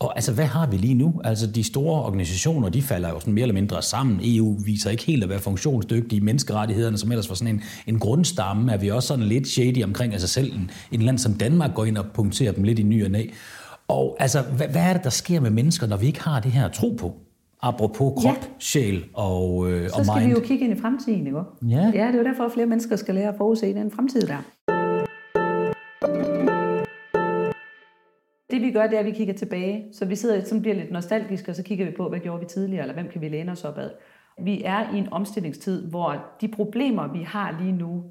[0.00, 1.20] Og altså, hvad har vi lige nu?
[1.24, 4.20] Altså, de store organisationer, de falder jo sådan mere eller mindre sammen.
[4.22, 6.20] EU viser ikke helt at være funktionsdygtige.
[6.20, 10.12] Menneskerettighederne, som ellers var sådan en, en grundstamme, er vi også sådan lidt shady omkring
[10.12, 10.52] altså selv.
[10.54, 13.26] En, en land som Danmark går ind og punkterer dem lidt i ny og næ.
[13.88, 16.52] Og altså, hvad, hvad er det, der sker med mennesker, når vi ikke har det
[16.52, 17.14] her tro på?
[17.62, 18.40] Apropos krop, ja.
[18.58, 20.04] sjæl og, øh, og mind.
[20.04, 21.38] Så skal vi jo kigge ind i fremtiden, ikke?
[21.68, 21.76] Ja.
[21.76, 24.42] ja, det er jo derfor, at flere mennesker skal lære at forudse den fremtid der.
[28.50, 29.88] Det vi gør, det er, at vi kigger tilbage.
[29.92, 32.46] Så vi sidder, som bliver lidt nostalgiske, og så kigger vi på, hvad gjorde vi
[32.46, 33.90] tidligere, eller hvem kan vi læne os op ad.
[34.42, 38.04] Vi er i en omstillingstid, hvor de problemer, vi har lige nu,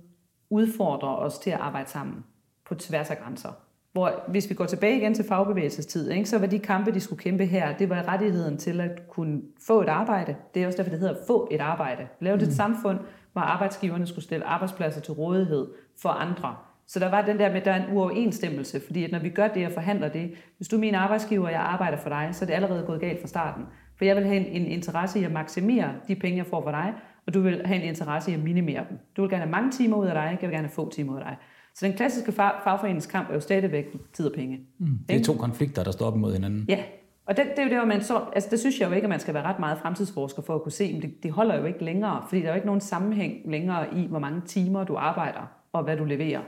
[0.49, 2.23] udfordrer os til at arbejde sammen
[2.65, 3.49] på tværs af grænser.
[3.91, 7.19] Hvor hvis vi går tilbage igen til fagbevægelsestid, ikke, så var de kampe, de skulle
[7.19, 10.35] kæmpe her, det var rettigheden til at kunne få et arbejde.
[10.53, 12.07] Det er også derfor, det hedder få et arbejde.
[12.19, 12.51] Lave et mm.
[12.51, 12.99] samfund,
[13.33, 15.67] hvor arbejdsgiverne skulle stille arbejdspladser til rådighed
[16.01, 16.55] for andre.
[16.87, 19.29] Så der var den der med, at der er en uoverensstemmelse, fordi at når vi
[19.29, 22.29] gør det og forhandler det, hvis du er min arbejdsgiver, og jeg arbejder for dig,
[22.31, 23.63] så er det allerede gået galt fra starten.
[23.97, 26.71] For jeg vil have en, en interesse i at maksimere de penge, jeg får fra
[26.71, 26.93] dig,
[27.27, 28.97] og du vil have en interesse i at minimere dem.
[29.17, 31.13] Du vil gerne have mange timer ud af dig, jeg vil gerne have få timer
[31.13, 31.35] ud af dig.
[31.75, 34.59] Så den klassiske fag, fagforeningskamp er jo stadigvæk tid og penge.
[34.79, 34.87] Mm.
[35.09, 36.65] Det er to konflikter, der står op imod hinanden.
[36.69, 36.79] Ja,
[37.25, 39.05] og det, det er jo det, hvor man så, altså det synes jeg jo ikke,
[39.05, 41.55] at man skal være ret meget fremtidsforsker for at kunne se, men det, det holder
[41.55, 44.83] jo ikke længere, fordi der er jo ikke nogen sammenhæng længere i, hvor mange timer
[44.83, 46.41] du arbejder, og hvad du leverer.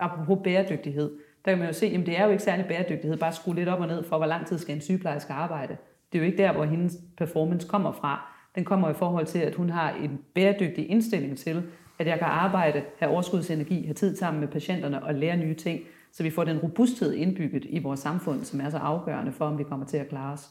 [0.00, 1.10] Apropos bæredygtighed,
[1.44, 3.68] der kan man jo se, at det er jo ikke særlig bæredygtighed, bare skrue lidt
[3.68, 5.76] op og ned for, hvor lang tid skal en sygeplejerske arbejde.
[6.12, 8.34] Det er jo ikke der, hvor hendes performance kommer fra.
[8.54, 11.62] Den kommer i forhold til, at hun har en bæredygtig indstilling til,
[11.98, 15.80] at jeg kan arbejde, have overskudsenergi, have tid sammen med patienterne og lære nye ting,
[16.12, 19.58] så vi får den robusthed indbygget i vores samfund, som er så afgørende for, om
[19.58, 20.50] vi kommer til at klare os.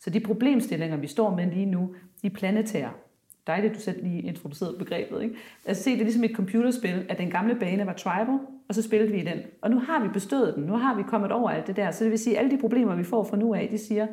[0.00, 2.90] Så de problemstillinger, vi står med lige nu, de er planetære.
[3.46, 5.22] Dejligt, du selv lige introducerede begrebet.
[5.22, 5.34] Ikke?
[5.66, 8.38] Altså se, det er ligesom et computerspil, at den gamle bane var tribal,
[8.70, 9.38] og så spillede vi den.
[9.62, 11.90] Og nu har vi bestået den, nu har vi kommet over alt det der.
[11.90, 14.06] Så det vil sige, at alle de problemer, vi får fra nu af, de siger,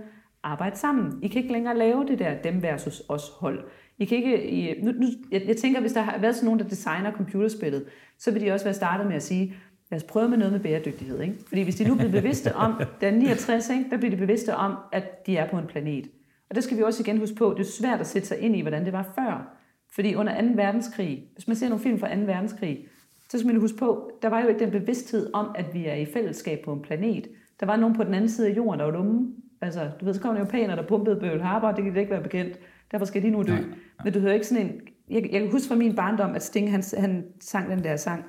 [0.43, 1.19] arbejde sammen.
[1.21, 3.67] I kan ikke længere lave det der dem versus os hold.
[3.97, 6.59] I kan ikke, I, nu, nu, jeg, jeg tænker, hvis der har været sådan nogen,
[6.59, 7.85] der designer computerspillet,
[8.17, 9.55] så vil de også være startet med at sige,
[9.91, 11.21] lad os prøve med noget med bæredygtighed.
[11.21, 11.35] Ikke?
[11.47, 13.89] Fordi hvis de nu bliver bevidste om, der er 69, ikke?
[13.89, 16.07] der bliver de bevidste om, at de er på en planet.
[16.49, 18.55] Og det skal vi også igen huske på, det er svært at sætte sig ind
[18.55, 19.57] i, hvordan det var før.
[19.95, 20.47] Fordi under 2.
[20.55, 22.21] verdenskrig, hvis man ser nogle film fra 2.
[22.21, 22.87] verdenskrig,
[23.31, 25.93] så skal man huske på, der var jo ikke den bevidsthed om, at vi er
[25.93, 27.27] i fællesskab på en planet.
[27.59, 29.33] Der var nogen på den anden side af jorden, der var dumme.
[29.61, 32.11] Altså, du ved, så kom der japaner, der pumpede Bøl Harbor, det kan det ikke
[32.11, 32.59] være bekendt.
[32.91, 33.51] Derfor skal de nu dø.
[33.51, 33.69] Nej, nej.
[34.03, 34.81] Men du hører ikke sådan en...
[35.09, 38.25] Jeg, jeg kan huske fra min barndom, at Sting, han, han sang den der sang,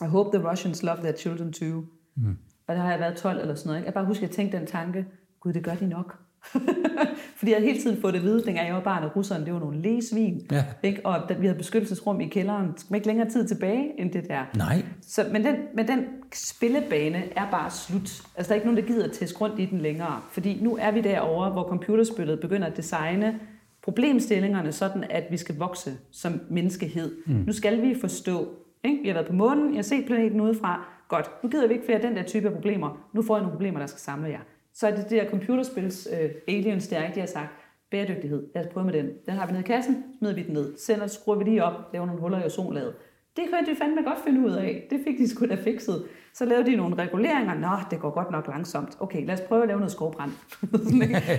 [0.00, 1.84] I hope the Russians love their children too.
[2.16, 2.36] Mm.
[2.66, 3.78] Og der har jeg været 12 eller sådan noget.
[3.78, 3.86] Ikke?
[3.86, 5.06] Jeg bare husker, at jeg tænkte den tanke,
[5.40, 6.18] gud, det gør de nok.
[7.36, 9.44] Fordi jeg havde hele tiden fået det at vide, dengang jeg var barn, at russerne,
[9.44, 10.46] det var nogle læsvin.
[10.50, 10.64] Ja.
[10.82, 11.00] Ikke?
[11.06, 12.66] Og at vi havde beskyttelsesrum i kælderen.
[12.88, 14.44] Man ikke længere tid tilbage end det der?
[14.56, 14.82] Nej.
[15.02, 18.22] Så, men, den, men den spillebane er bare slut.
[18.36, 20.20] Altså, der er ikke nogen, der gider at tæske rundt i den længere.
[20.30, 23.40] Fordi nu er vi derovre, hvor computerspillet begynder at designe
[23.82, 27.12] problemstillingerne sådan, at vi skal vokse som menneskehed.
[27.26, 27.34] Mm.
[27.34, 28.48] Nu skal vi forstå.
[28.84, 28.98] Ikke?
[29.02, 30.84] Vi har været på månen, jeg har set planeten udefra.
[31.08, 33.08] Godt, nu gider vi ikke flere den der type af problemer.
[33.14, 34.40] Nu får jeg nogle problemer, der skal samle jer
[34.74, 37.50] så er det det der computerspils øh, aliens, der ikke, de har sagt,
[37.90, 39.10] bæredygtighed, lad os prøve med den.
[39.26, 41.74] Den har vi nede i kassen, smider vi den ned, sender, skruer vi lige op,
[41.92, 42.94] laver nogle huller i ozonlaget.
[43.36, 44.86] Det kunne de fandme godt finde ud af.
[44.90, 46.04] Det fik de sgu da fikset.
[46.34, 47.54] Så lavede de nogle reguleringer.
[47.54, 48.96] Nå, det går godt nok langsomt.
[49.00, 50.30] Okay, lad os prøve at lave noget skovbrand.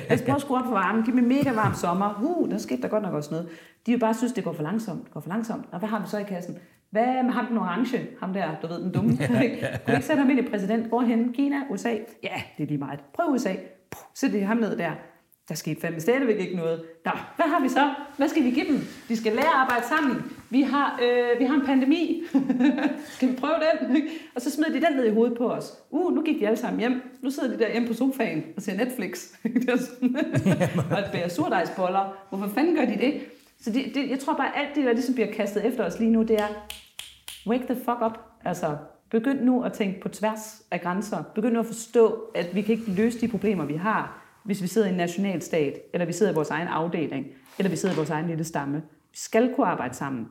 [0.10, 1.04] lad os prøve at skrue op for varmen.
[1.04, 2.20] Giv mig mega varm sommer.
[2.24, 3.50] Uh, der skete der godt nok også noget.
[3.86, 5.04] De jo bare synes, det går for langsomt.
[5.04, 5.66] Det går for langsomt.
[5.72, 6.58] Og hvad har vi så i kassen?
[6.94, 8.08] Hvad med ham den orange?
[8.20, 9.18] Ham der, du ved, den dumme.
[9.28, 10.88] Kunne du ikke sætte ham ind i præsident?
[10.88, 11.34] Hvorhen?
[11.34, 11.56] Kina?
[11.70, 11.90] USA?
[12.24, 13.00] Ja, det er lige meget.
[13.14, 13.54] Prøv USA.
[14.14, 14.92] Sæt det ham ned der.
[15.50, 16.84] Der skete fandme stadigvæk ikke noget.
[17.06, 17.94] Nå, hvad har vi så?
[18.18, 18.80] Hvad skal vi give dem?
[19.10, 20.32] De skal lære at arbejde sammen.
[20.50, 22.24] Vi har, øh, vi har en pandemi.
[23.16, 24.02] skal vi prøve den?
[24.36, 25.74] og så smider de den ned i hovedet på os.
[25.90, 27.02] Uh, nu gik de alle sammen hjem.
[27.22, 29.34] Nu sidder de der hjemme på sofaen og ser Netflix.
[30.92, 32.26] og et bære surdejsboller.
[32.30, 33.22] Hvorfor fanden gør de det?
[33.62, 36.00] Så det, det, jeg tror bare, at alt det, der ligesom bliver kastet efter os
[36.00, 36.48] lige nu, det er,
[37.48, 38.20] wake the fuck up.
[38.46, 38.78] Altså,
[39.12, 41.24] begynd nu at tænke på tværs af grænser.
[41.36, 44.68] Begynd nu at forstå, at vi kan ikke løse de problemer, vi har, hvis vi
[44.68, 47.26] sidder i en nationalstat, eller vi sidder i vores egen afdeling,
[47.60, 48.78] eller vi sidder i vores egen lille stamme.
[49.12, 50.28] Vi skal kunne arbejde sammen.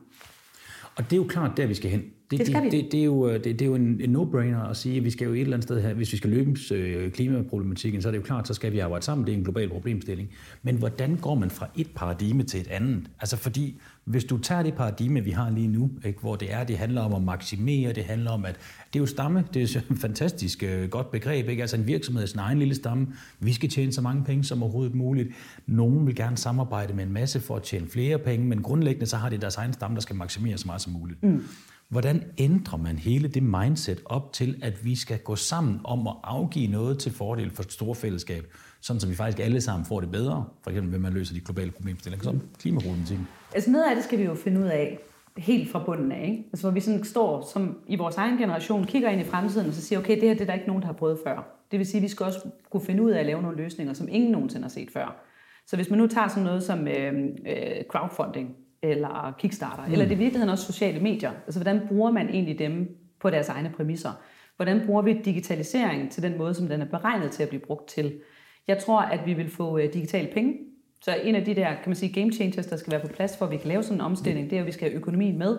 [0.95, 2.03] Og det er jo klart, der vi skal hen.
[2.39, 4.69] Det, det, skal det, det, det, er jo, det, det er jo en, en no-brainer
[4.69, 6.75] at sige, at vi skal jo et eller andet sted her, hvis vi skal løse
[6.75, 9.27] øh, klimaproblematikken, så er det jo klart, så skal vi arbejde sammen.
[9.27, 10.29] Det er en global problemstilling.
[10.63, 13.09] Men hvordan går man fra et paradigme til et andet?
[13.19, 16.63] Altså fordi, hvis du tager det paradigme, vi har lige nu, ikke, hvor det er,
[16.63, 18.55] det handler om at maksimere, det handler om, at
[18.93, 21.61] det er jo stamme, det er et fantastisk øh, godt begreb, ikke?
[21.61, 23.07] altså en virksomhed er sin egen lille stamme,
[23.39, 25.29] vi skal tjene så mange penge som overhovedet muligt.
[25.67, 29.17] Nogen vil gerne samarbejde med en masse for at tjene flere penge, men grundlæggende så
[29.17, 31.23] har det deres egen stamme, der skal maksimere så meget som muligt.
[31.23, 31.43] Mm.
[31.93, 36.13] Hvordan ændrer man hele det mindset op til, at vi skal gå sammen om at
[36.23, 38.43] afgive noget til fordel for et stort fællesskab,
[38.81, 41.39] sådan så vi faktisk alle sammen får det bedre, for eksempel ved man løser de
[41.39, 43.27] globale problemstillinger, som klimaproblematikken?
[43.55, 44.99] Altså noget af det skal vi jo finde ud af
[45.37, 46.27] helt fra bunden af.
[46.31, 46.43] Ikke?
[46.53, 49.73] Altså hvor vi sådan står som i vores egen generation, kigger ind i fremtiden og
[49.73, 51.65] så siger, okay, det her det er der ikke nogen, der har prøvet før.
[51.71, 52.39] Det vil sige, at vi skal også
[52.71, 55.23] kunne finde ud af at lave nogle løsninger, som ingen nogensinde har set før.
[55.67, 57.13] Så hvis man nu tager sådan noget som øh,
[57.47, 59.91] øh, crowdfunding, eller Kickstarter, mm.
[59.91, 61.31] eller det i virkeligheden også sociale medier.
[61.45, 64.11] Altså, hvordan bruger man egentlig dem på deres egne præmisser?
[64.55, 67.87] Hvordan bruger vi digitalisering til den måde, som den er beregnet til at blive brugt
[67.89, 68.13] til?
[68.67, 70.53] Jeg tror, at vi vil få øh, digitale penge.
[71.01, 73.37] Så en af de der, kan man sige, game changers, der skal være på plads,
[73.37, 75.37] for at vi kan lave sådan en omstilling, det er, at vi skal have økonomien
[75.37, 75.57] med.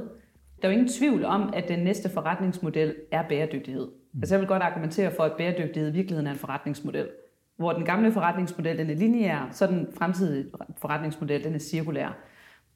[0.62, 3.88] Der er jo ingen tvivl om, at den næste forretningsmodel er bæredygtighed.
[4.12, 4.20] Mm.
[4.22, 7.08] Altså jeg vil godt argumentere for, at bæredygtighed i virkeligheden er en forretningsmodel.
[7.56, 12.18] Hvor den gamle forretningsmodel den er lineær, så den fremtidige forretningsmodel den er cirkulær.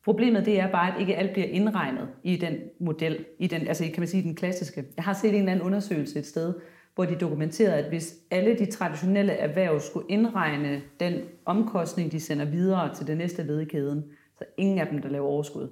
[0.04, 3.84] Problemet det er bare, at ikke alt bliver indregnet i den model, i den, altså
[3.84, 4.84] kan man sige den klassiske.
[4.96, 6.54] Jeg har set en eller anden undersøgelse et sted,
[6.94, 12.44] hvor de dokumenterede, at hvis alle de traditionelle erhverv skulle indregne den omkostning, de sender
[12.44, 14.04] videre til det næste led i kæden,
[14.38, 15.68] så ingen af dem, der laver overskud.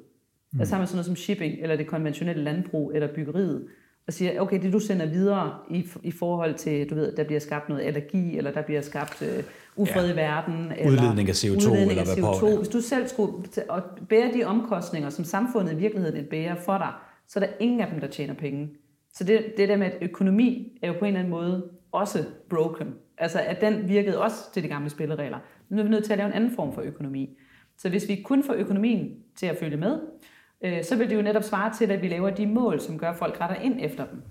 [0.53, 0.61] Mm.
[0.61, 3.69] Altså sammen sådan noget som shipping, eller det konventionelle landbrug, eller byggeriet,
[4.07, 7.41] og siger, okay, det du sender videre i, i forhold til, du ved, der bliver
[7.41, 9.43] skabt noget allergi, eller der bliver skabt øh,
[9.77, 10.13] ufred ja.
[10.13, 10.73] i verden.
[10.73, 12.41] Eller udledning af CO2, udledning eller hvad CO2.
[12.41, 12.57] på.
[12.57, 13.33] Hvis du selv skulle
[13.71, 16.93] at bære de omkostninger, som samfundet i virkeligheden bærer for dig,
[17.29, 18.69] så er der ingen af dem, der tjener penge.
[19.15, 22.25] Så det, det der med, at økonomi er jo på en eller anden måde også
[22.51, 22.95] broken.
[23.19, 25.39] Altså, at den virkede også til de gamle spilleregler.
[25.69, 27.39] Nu er vi nødt til at lave en anden form for økonomi.
[27.79, 30.01] Så hvis vi kun får økonomien til at følge med,
[30.65, 33.11] øh, så vil det jo netop svare til, at vi laver de mål, som gør,
[33.11, 34.23] at folk retter ind efter dem.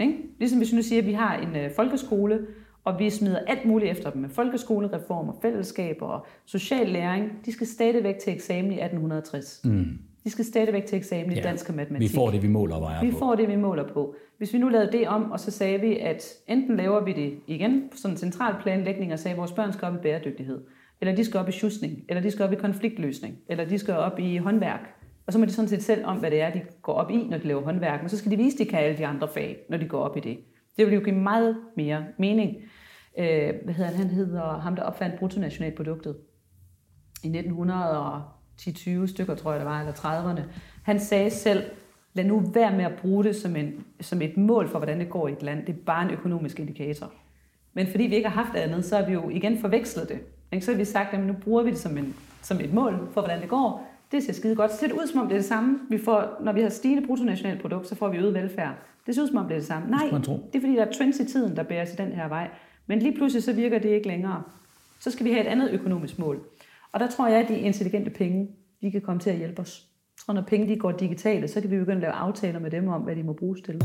[0.00, 0.14] Ikke?
[0.38, 2.46] Ligesom hvis vi nu siger, at vi har en øh, folkeskole,
[2.84, 7.66] og vi smider alt muligt efter dem med folkeskolereformer, fællesskaber og social læring, de skal
[7.66, 9.60] stadigvæk til eksamen i 1860.
[9.64, 9.98] Mm.
[10.24, 11.40] De skal stadigvæk til eksamen i Ja.
[11.40, 12.10] dansk og matematik.
[12.10, 13.18] Vi får det, vi måler og vejer Vi på.
[13.18, 14.14] får det, vi måler på.
[14.38, 17.34] Hvis vi nu lavede det om, og så sagde vi, at enten laver vi det
[17.46, 20.60] igen på sådan en central planlægning, og sagde, at vores børn skal op i bæredygtighed,
[21.00, 23.94] eller de skal op i sjusning, eller de skal op i konfliktløsning, eller de skal
[23.94, 24.80] op i håndværk.
[25.26, 27.16] Og så må de sådan set selv om, hvad det er, de går op i,
[27.16, 29.28] når de laver håndværk, men så skal de vise, at de kan alle de andre
[29.28, 30.38] fag, når de går op i det.
[30.76, 32.56] Det vil jo give meget mere mening.
[33.18, 33.96] Øh, hvad hedder han?
[33.96, 36.16] Han hedder ham, der opfandt bruttonationalproduktet
[37.24, 40.42] i 1910-20 stykker, tror jeg det var, eller 30'erne.
[40.82, 41.62] Han sagde selv,
[42.14, 45.10] lad nu være med at bruge det som, en, som et mål for, hvordan det
[45.10, 45.66] går i et land.
[45.66, 47.12] Det er bare en økonomisk indikator.
[47.74, 50.18] Men fordi vi ikke har haft andet, så har vi jo igen forvekslet det.
[50.52, 50.64] Ikke?
[50.64, 53.20] Så har vi sagt, at nu bruger vi det som, en, som et mål for,
[53.20, 53.95] hvordan det går.
[54.12, 54.72] Det ser skide godt.
[54.72, 55.78] Så ser det ud, som om det er det samme.
[55.90, 58.74] Vi får, når vi har stigende bruttonationalprodukt, så får vi øget velfærd.
[59.06, 59.90] Det ser ud, som om det er det samme.
[59.90, 60.08] Nej,
[60.52, 62.48] det er fordi, der er trends i tiden, der bærer os i den her vej.
[62.86, 64.42] Men lige pludselig så virker det ikke længere.
[65.00, 66.46] Så skal vi have et andet økonomisk mål.
[66.92, 68.48] Og der tror jeg, at de intelligente penge,
[68.82, 69.86] de kan komme til at hjælpe os.
[70.16, 72.70] Jeg tror, når penge de går digitale, så kan vi begynde at lave aftaler med
[72.70, 73.80] dem om, hvad de må bruges til.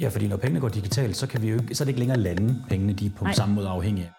[0.00, 2.00] Ja, fordi når pengene går digitalt, så, kan vi jo ikke, så er det ikke
[2.00, 3.32] længere lande, pengene de er på Nej.
[3.32, 4.12] samme måde afhængige af.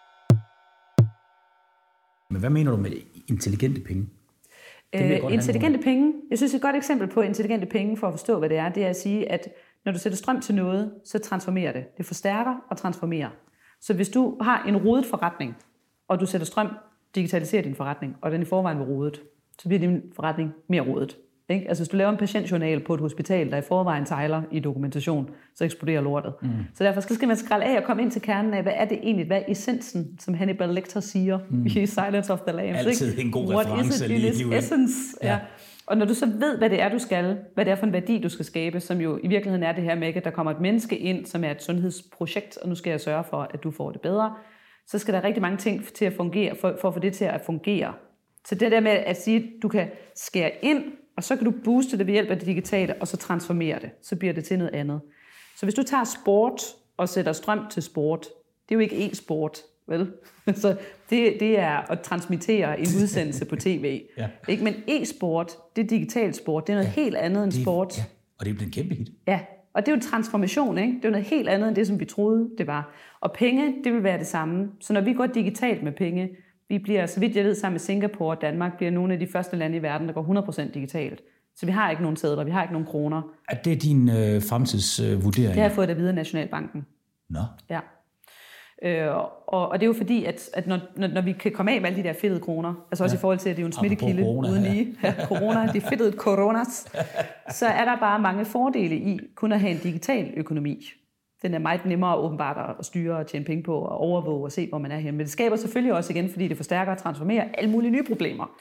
[2.32, 2.92] Men hvad mener du med
[3.28, 4.02] intelligente penge?
[4.02, 6.14] Det vil jeg godt Øh, intelligente penge.
[6.30, 8.86] Jeg synes, et godt eksempel på intelligente penge, for at forstå, hvad det er, det
[8.86, 9.48] er at sige, at
[9.86, 11.98] når du sætter strøm til noget, så transformerer det.
[11.98, 13.30] Det forstærker og transformerer.
[13.82, 15.58] Så hvis du har en rodet forretning,
[16.08, 16.68] og du sætter strøm,
[17.16, 19.22] digitaliserer din forretning, og den i forvejen var rodet,
[19.60, 21.18] så bliver din forretning mere rodet.
[21.50, 21.68] Ikke?
[21.68, 25.30] Altså hvis du laver en patientjournal på et hospital, der i forvejen tegler i dokumentation,
[25.56, 26.34] så eksploderer lortet.
[26.42, 26.50] Mm.
[26.74, 29.00] Så derfor skal man skralde af og komme ind til kernen af, hvad er det
[29.04, 31.66] egentlig, hvad er essensen, som Hannibal Lecter siger mm.
[31.66, 32.80] i Silence of the Lambs.
[32.80, 33.22] Altid ikke?
[33.22, 34.94] en god What reference is it in its essence?
[35.24, 35.32] Ja.
[35.32, 35.40] ja.
[35.90, 37.94] Og når du så ved, hvad det er, du skal, hvad det er for en
[37.94, 40.52] værdi, du skal skabe, som jo i virkeligheden er det her med, at der kommer
[40.52, 43.72] et menneske ind, som er et sundhedsprojekt, og nu skal jeg sørge for, at du
[43.72, 44.34] får det bedre,
[44.88, 47.26] så skal der rigtig mange ting til at fungere, for, for at få det til
[47.26, 47.94] at fungere.
[48.46, 50.84] Så det der med at sige, at du kan skære ind,
[51.20, 53.90] og så kan du booste det ved hjælp af det digitale, og så transformere det.
[54.02, 55.02] Så bliver det til noget andet.
[55.58, 56.62] Så hvis du tager sport
[56.98, 58.22] og sætter strøm til sport,
[58.70, 60.12] det er jo ikke e-sport, vel?
[60.56, 60.76] Så
[61.10, 64.02] det, det er at transmittere en udsendelse på tv.
[64.18, 64.28] Ja.
[64.48, 64.64] Ikke?
[64.64, 67.02] Men e-sport, det er digital sport, det er noget ja.
[67.02, 67.98] helt andet end Det- sport.
[67.98, 68.04] Ja,
[68.40, 69.10] og det er blevet en kæmpe hit.
[69.28, 69.40] Ja,
[69.74, 70.94] og det er jo en transformation, ikke?
[70.94, 72.94] Det er jo noget helt andet end det, som vi troede, det var.
[73.22, 74.68] Og penge, det vil være det samme.
[74.80, 76.30] Så når vi går digitalt med penge,
[76.70, 79.28] vi bliver, så vidt jeg ved, sammen med Singapore og Danmark, bliver nogle af de
[79.28, 81.22] første lande i verden, der går 100% digitalt.
[81.56, 83.22] Så vi har ikke nogen sædler, vi har ikke nogen kroner.
[83.50, 85.34] Er det din øh, fremtidsvurdering?
[85.36, 86.86] Det har jeg fået at vide af Nationalbanken.
[87.30, 87.80] Nå, Ja.
[88.84, 89.16] Øh,
[89.48, 91.82] og, og det er jo fordi, at, at når, når, når vi kan komme af
[91.82, 93.20] med alle de der fedtede kroner, altså også Ja.
[93.20, 95.82] i forhold til, at det er jo en smittekilde corona, uden lige, ja, corona, de
[95.82, 96.88] fedtede coronas,
[97.50, 100.86] så er der bare mange fordele i kun at have en digital økonomi.
[101.42, 104.70] Den er meget nemmere åbenbart at styre og tjene penge på og overvåge og se,
[104.70, 105.18] hvor man er henne.
[105.18, 108.52] Men det skaber selvfølgelig også igen, fordi det forstærker og transformerer alle mulige nye problemer.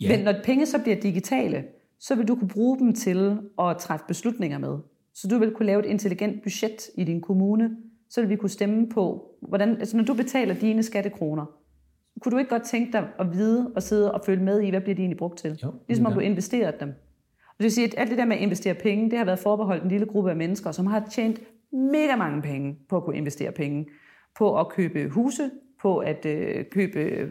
[0.00, 0.16] Ja.
[0.16, 1.64] Men når penge så bliver digitale,
[2.00, 4.78] så vil du kunne bruge dem til at træffe beslutninger med.
[5.14, 7.70] Så du vil kunne lave et intelligent budget i din kommune.
[8.10, 11.44] Så vil vi kunne stemme på, hvordan, altså når du betaler dine skattekroner,
[12.20, 14.80] kunne du ikke godt tænke dig at vide og sidde og følge med i, hvad
[14.80, 15.60] bliver de egentlig brugt til?
[15.64, 16.88] Jo, ligesom om du investerede dem.
[17.48, 19.38] Og det vil sige, at alt det der med at investere penge, det har været
[19.38, 21.40] forbeholdt en lille gruppe af mennesker, som har tjent
[21.72, 23.86] mega mange penge på at kunne investere penge.
[24.38, 25.50] På at købe huse,
[25.82, 27.28] på at øh, købe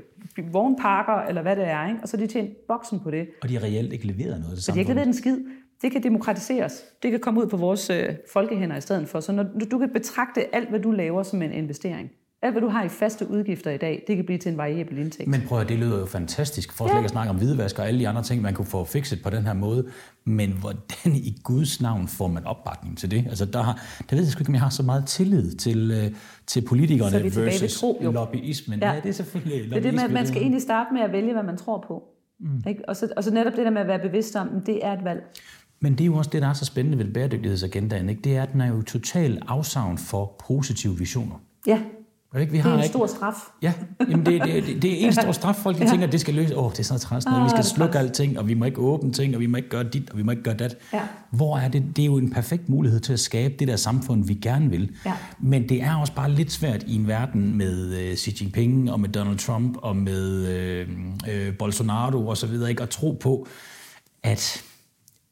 [0.51, 1.87] vognparker, eller hvad det er.
[1.87, 1.99] Ikke?
[2.03, 3.27] Og så har de tjent boksen på det.
[3.41, 4.95] og de har reelt ikke leveret noget til Så de har ikke samfundet.
[4.95, 5.37] leveret en skid.
[5.81, 6.83] Det kan demokratiseres.
[7.03, 9.19] Det kan komme ud på vores øh, folkehænder i stedet for.
[9.19, 12.09] Så når du kan betragte alt, hvad du laver som en investering.
[12.41, 14.97] Alt, hvad du har i faste udgifter i dag, det kan blive til en variabel
[14.97, 15.29] indtægt.
[15.29, 17.87] Men prøv at det lyder jo fantastisk, for slet ikke at snakke om hvidvask og
[17.87, 19.87] alle de andre ting, man kunne få fikset på den her måde.
[20.25, 23.25] Men hvordan i Guds navn får man opbakning til det?
[23.27, 23.73] Altså, der, har,
[24.09, 26.11] der ved jeg sgu ikke, om jeg har så meget tillid til, øh,
[26.47, 28.11] til politikerne Så er versus tro, jo.
[28.11, 28.79] lobbyismen.
[28.79, 28.87] Ja.
[28.87, 28.93] Ja.
[28.93, 31.11] ja, det er selvfølgelig Det er det med, at man skal egentlig starte med at
[31.11, 32.03] vælge, hvad man tror på.
[32.39, 32.63] Mm.
[32.67, 32.89] Ikke?
[32.89, 35.03] Og, så, og så netop det der med at være bevidst om, det er et
[35.03, 35.23] valg.
[35.79, 38.09] Men det er jo også det, der er så spændende ved bæredygtighedsagendaen.
[38.09, 38.21] Ikke?
[38.21, 41.35] Det er, at den er jo total afsavn for positive visioner.
[41.67, 41.81] Ja,
[42.39, 42.51] Ikke?
[42.51, 43.33] Vi det er en ikke, stor straf.
[43.61, 43.73] Ja,
[44.09, 45.55] jamen det, det, det, det er en stor straf.
[45.55, 46.57] Folk de tænker, at det skal løse.
[46.57, 47.41] Åh, oh, det er sådan træls noget.
[47.41, 48.07] Vi Ah, skal slukke træls.
[48.19, 50.23] alting, og vi må ikke åbne ting, og vi må ikke gøre dit, og vi
[50.23, 50.75] må ikke gøre dat.
[50.93, 51.01] Ja.
[51.31, 51.83] Hvor er det?
[51.95, 54.91] Det er jo en perfekt mulighed til at skabe det der samfund, vi gerne vil.
[55.05, 55.13] Ja.
[55.39, 58.99] Men det er også bare lidt svært i en verden med uh, Xi Jinping, og
[58.99, 60.87] med Donald Trump, og med øh,
[61.29, 62.83] øh, Bolsonaro og så videre, ikke?
[62.83, 63.47] at tro på,
[64.23, 64.63] at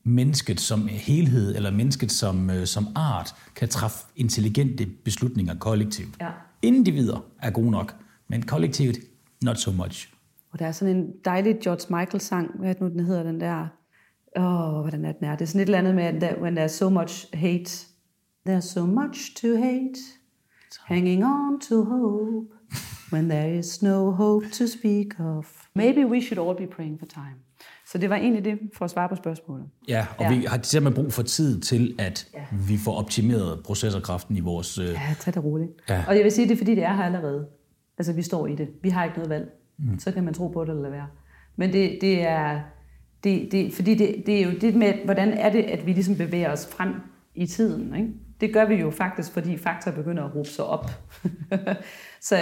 [0.04, 6.16] mennesket som helhed, eller mennesket som, øh, som art, kan træffe intelligente beslutninger kollektivt.
[6.22, 6.28] Ja.
[6.66, 7.96] Individer er gode nok,
[8.28, 8.98] men kollektivt,
[9.44, 10.14] not so much.
[10.52, 13.40] Og der er sådan en dejlig George Michael-sang, hvad er det nu, den hedder, den
[13.40, 13.68] der,
[14.38, 16.68] åh, hvordan er den er, det er sådan et eller andet med, that when there's
[16.68, 17.88] so much hate,
[18.50, 20.00] there's so much to hate,
[20.86, 22.56] hanging on to hope,
[23.14, 25.68] when there is no hope to speak of.
[25.76, 27.45] Maybe we should all be praying for time.
[27.88, 29.66] Så det var egentlig det, for at svare på spørgsmålet.
[29.88, 30.38] Ja, og Ja.
[30.38, 32.46] vi har simpelthen brug for tid til, at ja.
[32.68, 34.78] vi får optimeret processorkraften i vores...
[34.78, 35.72] Øh, Ja, tag det roligt.
[35.90, 36.04] Ja.
[36.08, 37.48] Og jeg vil sige, det er fordi, det er her allerede.
[37.98, 38.68] Altså, vi står i det.
[38.82, 39.50] Vi har ikke noget valg.
[39.80, 40.00] Mm.
[40.00, 41.08] Så kan man tro på det eller lade være.
[41.56, 42.60] Men det, det er...
[43.24, 46.16] Det, det, fordi det, det er jo det med, hvordan er det, at vi ligesom
[46.16, 46.94] bevæger os frem
[47.36, 47.96] i tiden.
[47.96, 48.10] Ikke?
[48.42, 50.90] Det gør vi jo faktisk, fordi fakta begynder at råbe sig op.
[52.22, 52.38] så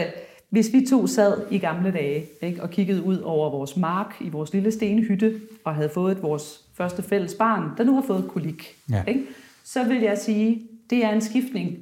[0.54, 4.30] hvis vi to sad i gamle dage ikke, og kiggede ud over vores mark i
[4.30, 8.76] vores lille stenhytte, og havde fået vores første fælles barn, der nu har fået kolik,
[8.92, 9.04] Ja.
[9.08, 9.24] ikke?
[9.64, 11.78] så vil jeg sige, det er en skiftning.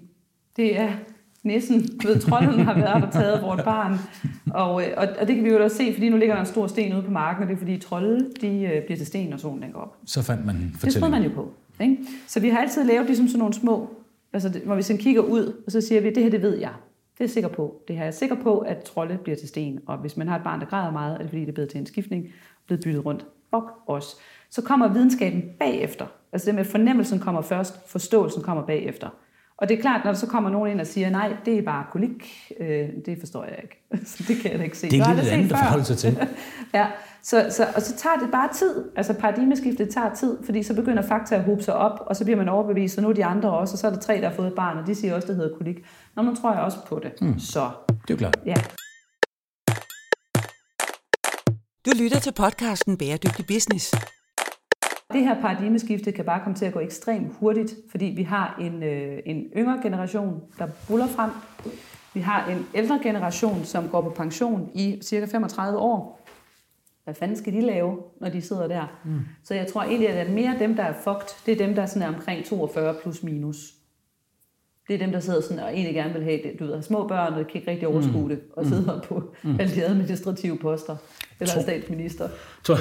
[0.57, 0.91] Det er
[1.43, 3.97] næsten, ved, trolden har været og taget vores barn.
[4.53, 6.47] Og, øh, og, og det kan vi jo da se, fordi nu ligger der en
[6.47, 9.29] stor sten ude på marken, og det er fordi trolde, de øh, bliver til sten,
[9.29, 9.97] når solen den går op.
[10.05, 11.11] så fandt man Det troede fortællingen.
[11.11, 11.51] man jo på.
[11.83, 11.97] Ikke?
[12.27, 13.89] Så vi har altid lavet ligesom sådan nogle små,
[14.33, 16.71] altså hvor vi sådan kigger ud, og så siger vi, det her det ved jeg.
[17.13, 17.81] Det er jeg sikker på.
[17.87, 19.79] Det her er jeg sikker på, at trolde bliver til sten.
[19.87, 21.69] Og hvis man har et barn, der græder meget, er det fordi, det er blevet
[21.69, 22.27] til en skiftning,
[22.65, 23.25] blevet byttet rundt.
[23.55, 24.17] Fuck os.
[24.49, 26.05] Så kommer videnskaben bagefter.
[26.31, 29.09] Altså det med fornemmelsen kommer først, forståelsen kommer bagefter.
[29.57, 31.61] Og det er klart, når der så kommer nogen ind og siger, nej, det er
[31.61, 34.05] bare kolik, øh, det forstår jeg ikke.
[34.05, 34.89] Så det kan jeg da ikke se.
[34.89, 36.17] Det er lidt andet at forholde sig til.
[36.73, 36.87] Ja,
[37.23, 38.85] så, så, og så tager det bare tid.
[38.95, 42.37] Altså paradigmeskiftet tager tid, fordi så begynder fakta at hobe sig op, og så bliver
[42.37, 44.35] man overbevist, og nu er de andre også, og så er der tre, der har
[44.35, 45.75] fået et barn, og de siger også, det hedder kolik.
[46.15, 47.11] Nå, nu tror jeg også på det.
[47.21, 47.39] Mm.
[47.39, 48.39] Så, Det er jo klart.
[48.45, 48.55] ja.
[51.85, 53.91] Du lytter til podcasten Bæredygtig Business.
[55.13, 58.83] Det her paradigmeskifte kan bare komme til at gå ekstremt hurtigt, fordi vi har en,
[58.83, 61.29] øh, en yngre generation, der buller frem.
[62.13, 66.20] Vi har en ældre generation, som går på pension i cirka 35 år.
[67.03, 68.99] Hvad fanden skal de lave, når de sidder der?
[69.05, 69.19] Mm.
[69.43, 72.01] Så jeg tror egentlig, at mere dem, der er fucked, det er dem, der sådan
[72.01, 73.57] er omkring 42 plus minus.
[74.87, 76.59] Det er dem, der sidder sådan og egentlig gerne vil have det.
[76.59, 79.59] Du ved, har små børn, og kan ikke rigtig overskue det, og sidder på mm.
[79.59, 80.95] alle de administrative poster.
[81.39, 82.29] Eller er Tror- statsminister.
[82.63, 82.77] Så,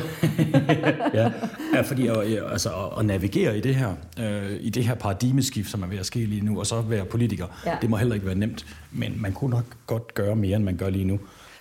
[1.14, 1.32] ja.
[1.74, 4.94] ja, fordi at, ja, altså, at, at navigere i det her, øh, i det her
[4.94, 7.76] paradigmeskift, som er ved at ske lige nu, og så være politiker, Ja.
[7.80, 8.66] det må heller ikke være nemt.
[8.92, 11.12] Men man kunne nok godt gøre mere, end man gør lige nu.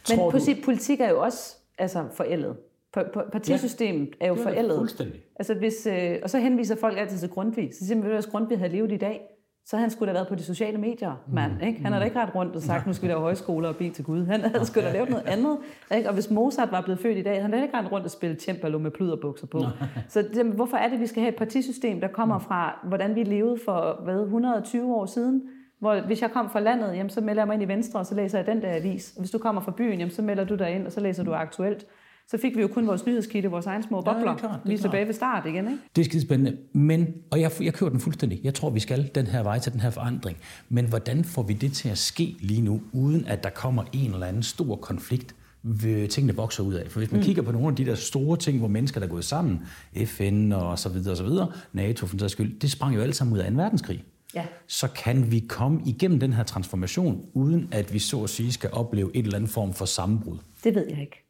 [0.09, 2.55] Men Tror du- politik er jo også altså, forældet.
[2.97, 4.77] Pa- pa- Partisystemet ja, er jo Det er forældet.
[4.77, 5.21] fuldstændig.
[5.35, 7.69] Altså, hvis, øh, og så henviser folk altid til Grundtvig.
[7.79, 9.21] Så siger man, hvis Grundtvig havde levet i dag,
[9.65, 11.51] så havde han skulle da været på de sociale medier, mand.
[11.63, 11.79] Ikke?
[11.81, 13.89] Han har da ikke ret rundt og sagt, nu skal vi lave højskoler og bede
[13.89, 14.25] til Gud.
[14.25, 15.57] Han havde skulle da lavet noget andet.
[15.95, 16.07] Ikke?
[16.09, 18.11] Og hvis Mozart var blevet født i dag, havde han da ikke ret rundt og
[18.11, 19.61] spille cembalo med pluderbukser på.
[20.07, 23.23] Så det, hvorfor er det, vi skal have et partisystem, der kommer fra, hvordan vi
[23.23, 25.41] levede for hvad, 120 år siden?
[25.79, 28.05] Hvor, hvis jeg kom fra landet, jamen, så melder jeg mig ind i Venstre, og
[28.05, 29.13] så læser jeg den der avis.
[29.15, 31.23] Og hvis du kommer fra byen, jamen, så melder du dig ind, og så læser
[31.23, 31.85] du aktuelt.
[32.27, 34.37] Så fik vi jo kun vores nyhedskilde, vores egen små Ja, det er bobler.
[34.37, 35.79] klart, det er vi er tilbage ved start igen, ikke?
[35.95, 38.39] Det er skidespændende, men, og jeg, jeg kører den fuldstændig.
[38.43, 40.37] Jeg tror, vi skal den her vej til den her forandring.
[40.69, 44.13] Men hvordan får vi det til at ske lige nu, uden at der kommer en
[44.13, 46.91] eller anden stor konflikt, ved tingene vokser ud af?
[46.91, 47.25] For hvis man mm.
[47.25, 49.61] kigger på nogle af de der store ting, hvor mennesker der er gået sammen,
[50.05, 53.15] FN og så videre og så videre, NATO for den skyld, det sprang jo alt
[53.15, 54.03] sammen ud af en verdenskrig.
[54.35, 54.45] Ja.
[54.67, 58.69] Så kan vi komme igennem den her transformation, uden at vi så at sige skal
[58.73, 60.37] opleve et eller andet form for sammenbrud.
[60.63, 61.25] Det ved jeg ikke.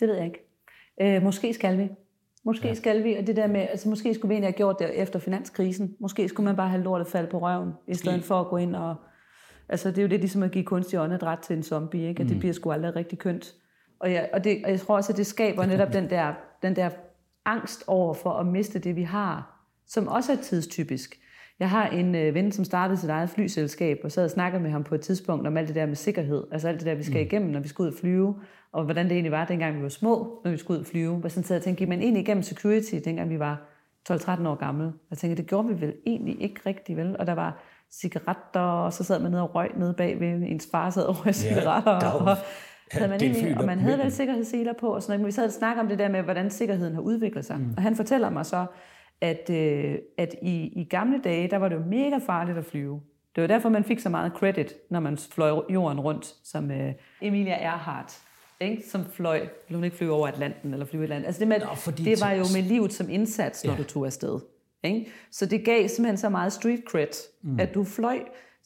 [0.00, 1.16] Det ved jeg ikke.
[1.16, 1.88] Øh, måske skal vi.
[2.44, 2.74] Måske ja.
[2.74, 5.18] skal vi, og det der med, altså måske skulle vi egentlig have gjort det efter
[5.18, 5.94] finanskrisen.
[6.00, 8.76] Måske skulle man bare have lortet falde på røven, i stedet for at gå ind
[8.76, 8.96] og...
[9.68, 12.22] Altså det er jo lidt ligesom at give kunstig åndedræt til en zombie, ikke?
[12.22, 13.54] At det bliver sgu aldrig rigtig kønt.
[14.00, 16.76] Og jeg, og, det, og jeg tror også, at det skaber netop den der, den
[16.76, 16.90] der
[17.44, 21.20] angst over for at miste det, vi har, som også er tidstypisk.
[21.60, 24.70] Jeg har en øh, ven, som startede sit eget flyselskab, og sad og snakkede med
[24.70, 26.44] ham på et tidspunkt om alt det der med sikkerhed.
[26.52, 28.34] Altså alt det der, vi skal igennem, når vi skal ud og flyve.
[28.72, 31.16] Og hvordan det egentlig var, dengang vi var små, når vi skulle ud og flyve.
[31.16, 33.62] Hvor sådan sad jeg og tænkte, gik man egentlig igennem security, dengang vi var
[34.10, 34.92] 12-13 år gamle?
[35.10, 37.16] Jeg tænkte, det gjorde vi vel egentlig ikke rigtig, vel?
[37.18, 40.42] Og der var cigaretter, og så sad man nede og røg nede bagved.
[40.42, 42.24] Ens far sad og røg cigaretter.
[42.24, 42.36] var- og,
[42.92, 45.20] havde man egentlig, og man havde vel sikkerhedsseler på, og sådan noget.
[45.20, 47.58] Men vi sad og snakkede om det der med, hvordan sikkerheden har udviklet sig.
[47.58, 47.74] Mm.
[47.76, 48.66] Og han fortæller mig så,
[49.20, 53.00] at, øh, at i, i gamle dage, der var det jo mega farligt at flyve.
[53.34, 56.92] Det var derfor, man fik så meget credit, når man fløj jorden rundt, som øh,
[57.22, 58.18] Emilia Earhart,
[58.60, 58.82] ikke?
[58.88, 61.26] som fløj, eller hun ikke flyve over Atlanten, eller flyve et eller andet.
[61.26, 63.78] Altså det, med, Nå, fordi det var jo med livet som indsats, når Ja.
[63.78, 64.40] du tog afsted.
[64.82, 65.10] Ikke?
[65.30, 67.60] Så det gav simpelthen så meget street cred, mm.
[67.60, 68.18] at du fløj.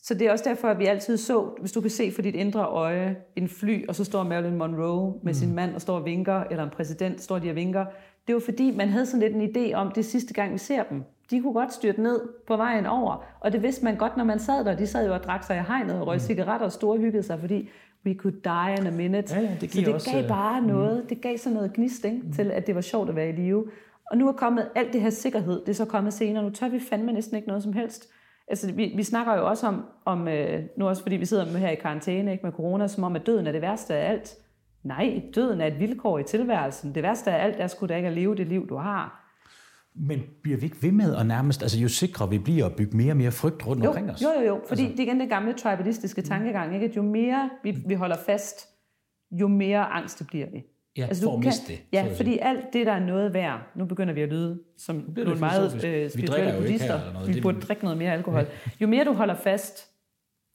[0.03, 2.35] Så det er også derfor, at vi altid så, hvis du kan se for dit
[2.35, 5.35] indre øje, en fly, og så står Marilyn Monroe med mm.
[5.35, 7.85] sin mand og står og vinker, eller en præsident står de og vinker.
[8.27, 10.83] Det var fordi, man havde sådan lidt en idé om, det sidste gang vi ser
[10.83, 11.03] dem.
[11.31, 14.39] De kunne godt styrte ned på vejen over, og det vidste man godt, når man
[14.39, 14.77] sad der.
[14.77, 17.68] De sad jo og drak sig i hegnet og røg cigaretter og storhyggede sig, fordi
[18.07, 19.35] we could die in a minute.
[19.35, 22.05] Ja, ja, det så det også, gav øh, bare noget, det gav sådan noget gnist
[22.05, 23.66] ikke, til, at det var sjovt at være i live.
[24.11, 26.43] Og nu er kommet alt det her sikkerhed, det er så kommet senere.
[26.43, 28.09] Nu tør vi fandme næsten ikke noget som helst.
[28.49, 31.61] Altså, vi, vi snakker jo også om, om øh, nu også fordi vi sidder med
[31.61, 34.37] her i karantæne ikke, med corona, som om, at døden er det værste af alt.
[34.85, 36.95] Nej, døden er et vilkår i tilværelsen.
[36.95, 39.20] Det værste af alt er sgu da ikke at leve det liv, du har.
[39.97, 42.97] Men bliver vi ikke ved med at nærmest, altså jo sikre vi bliver at bygge
[42.97, 44.22] mere og mere frygt rundt Jo, omkring os?
[44.22, 44.61] jo, jo, jo.
[44.68, 46.87] Fordi altså, det er igen den gamle tribalistiske tankegang, ikke?
[46.87, 48.68] at jo mere vi, vi holder fast,
[49.30, 50.62] jo mere angst bliver vi.
[50.97, 53.85] Ja, du for at miste det, Ja, fordi alt det, der er noget værd, nu
[53.85, 57.26] begynder vi at lyde som nogle meget øh, spirituelle buddhister.
[57.26, 58.47] Vi Det- burde drikke noget mere alkohol.
[58.80, 59.91] Jo mere du holder fast,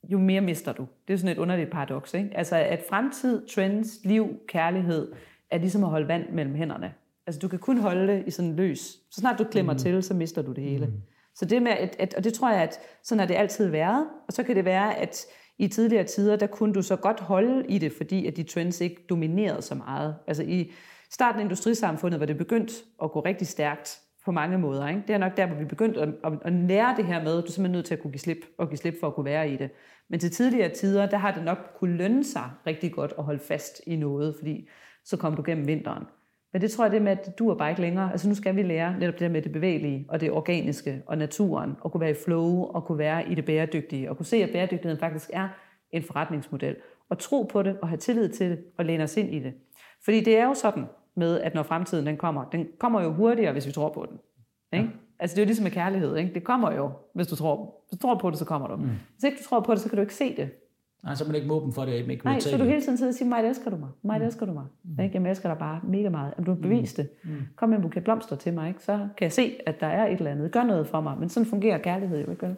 [0.04, 0.88] jo mere mister du.
[1.08, 2.14] Det er sådan et underligt paradoks.
[2.14, 2.30] Ikke?
[2.36, 5.12] Altså at fremtid, trends, liv, kærlighed
[5.52, 6.94] er ligesom at holde vand mellem hænderne.
[7.28, 8.80] Altså du kan kun holde det i sådan løs.
[9.12, 9.80] Så snart du klemmer mm.
[9.80, 10.86] til, så mister du det hele.
[10.86, 10.94] Mm.
[11.36, 14.08] Så det med, at, at, og det tror jeg, at sådan har det altid været.
[14.28, 15.26] Og så kan det være, at
[15.58, 18.82] i tidligere tider, der kunne du så godt holde i det, fordi at de trends
[18.82, 20.16] ikke dominerede så meget.
[20.28, 20.72] Altså i
[21.12, 22.72] starten af industrisamfundet var det begyndt
[23.04, 24.88] at gå rigtig stærkt på mange måder.
[24.88, 25.04] Ikke?
[25.08, 27.44] Det er nok der, hvor vi begyndte at, at, at lære det her med, at
[27.44, 29.26] du er simpelthen nødt til at kunne give slip, og give slip for at kunne
[29.26, 29.70] være i det.
[30.10, 33.40] Men til tidligere tider, der har det nok kunne lønne sig rigtig godt at holde
[33.40, 34.70] fast i noget, fordi
[35.06, 36.04] så kom du gennem vinteren.
[36.54, 38.12] Men det tror jeg, det med, at du er bare ikke længere.
[38.12, 41.18] Altså nu skal vi lære netop det der med det bevægelige, og det organiske, og
[41.18, 44.38] naturen, og kunne være i flow, og kunne være i det bæredygtige, og kunne se,
[44.38, 45.48] at bæredygtigheden faktisk er
[45.92, 46.76] en forretningsmodel.
[47.10, 49.54] Og tro på det, og have tillid til det, og læne os ind i det.
[50.06, 50.86] Fordi det er jo sådan
[51.20, 54.18] med, at når fremtiden den kommer, den kommer jo hurtigere, hvis vi tror på den.
[54.74, 54.86] Ikke?
[54.86, 54.92] Ja.
[55.20, 56.16] Altså det er jo ligesom med kærlighed.
[56.16, 56.34] Ikke?
[56.34, 58.76] Det kommer jo, hvis du tror, hvis du tror på det, så kommer du.
[58.76, 58.90] Mm.
[59.14, 60.50] Hvis ikke du tror på det, så kan du ikke se det.
[61.04, 63.12] Nej, så er man ikke måben for det, ikke Nej, så du hele tiden sidder
[63.12, 64.66] og siger, mig elsker du mig, mig elsker du mig.
[64.84, 65.04] Mm.
[65.04, 65.22] Ikke?
[65.22, 66.34] Jeg elsker dig bare mega meget.
[66.38, 67.10] Jamen, du har bevist det.
[67.24, 67.30] Mm.
[67.56, 68.84] Kom med en buket blomster til mig, ikke?
[68.84, 70.52] så kan jeg se, at der er et eller andet.
[70.52, 71.18] Gør noget for mig.
[71.20, 72.46] Men sådan fungerer kærlighed jo ikke.
[72.46, 72.56] vel?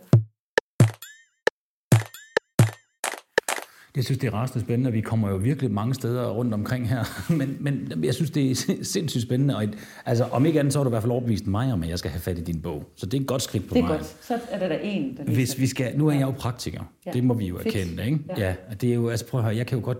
[3.95, 6.89] Jeg synes, det er rasende spændende, og vi kommer jo virkelig mange steder rundt omkring
[6.89, 7.03] her.
[7.39, 9.55] Men, men jeg synes, det er sindssygt spændende.
[9.55, 11.83] Og et, altså, om ikke andet, så har du i hvert fald overbevist mig om,
[11.83, 12.83] at jeg skal have fat i din bog.
[12.95, 13.99] Så det er et godt skridt på Det er vejen.
[13.99, 14.15] godt.
[14.21, 16.81] Så er der da en, der Hvis vi skal, nu er jeg jo praktiker.
[17.05, 17.11] Ja.
[17.11, 18.19] Det må vi jo erkende, ikke?
[18.37, 18.47] Ja.
[18.47, 18.55] ja.
[18.81, 19.97] det er jo, altså prøv at høre, jeg kan jo godt,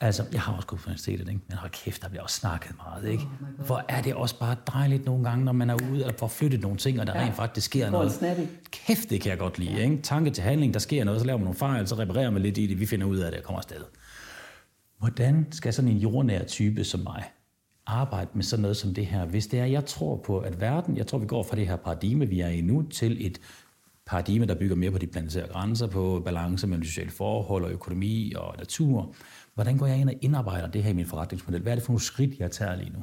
[0.00, 1.40] altså jeg har også gået på universitetet, ikke?
[1.48, 3.24] Men hold kæft, der bliver også snakket meget, ikke?
[3.58, 6.28] Oh Hvor er det også bare dejligt nogle gange, når man er ude og får
[6.28, 7.18] flyttet nogle ting, og der Ja.
[7.20, 7.24] ja.
[7.26, 8.12] rent faktisk sker noget.
[8.12, 8.40] snappy.
[8.70, 10.02] Kæft, det kan jeg godt lide, ikke?
[10.02, 12.58] Tanke til handling, der sker noget, så laver man nogle fejl, så reparerer man lidt
[12.58, 13.84] i det, vi finder ud af det og kommer afsted.
[14.98, 17.24] Hvordan skal sådan en jordnær type som mig
[17.86, 20.96] arbejde med sådan noget som det her, hvis det er, jeg tror på, at verden,
[20.96, 23.40] jeg tror, vi går fra det her paradigme, vi er i nu, til et
[24.06, 28.32] paradigme, der bygger mere på de planetære grænser, på balance mellem sociale forhold og økonomi
[28.36, 29.14] og natur.
[29.54, 31.62] Hvordan går jeg ind og indarbejder det her i min forretningsmodel?
[31.62, 32.98] Hvad er det for nogle skridt, jeg tager lige nu?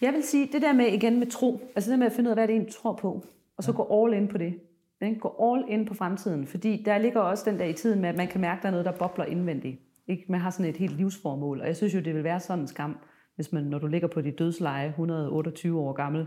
[0.00, 2.30] Jeg vil sige, det der med igen med tro, altså det med at finde ud
[2.30, 3.26] af, hvad det er, du tror på,
[3.56, 4.54] og så gå all in på det.
[5.02, 5.20] Ikke?
[5.20, 8.16] Gå all in på fremtiden, fordi der ligger også den der i tiden med, at
[8.16, 9.80] man kan mærke, at der er noget, der bobler indvendigt.
[10.08, 10.24] Ikke?
[10.28, 12.68] Man har sådan et helt livsformål, og jeg synes jo, det vil være sådan en
[12.68, 12.98] skam,
[13.34, 16.26] hvis man, når du ligger på dit dødsleje, 128 år gammel,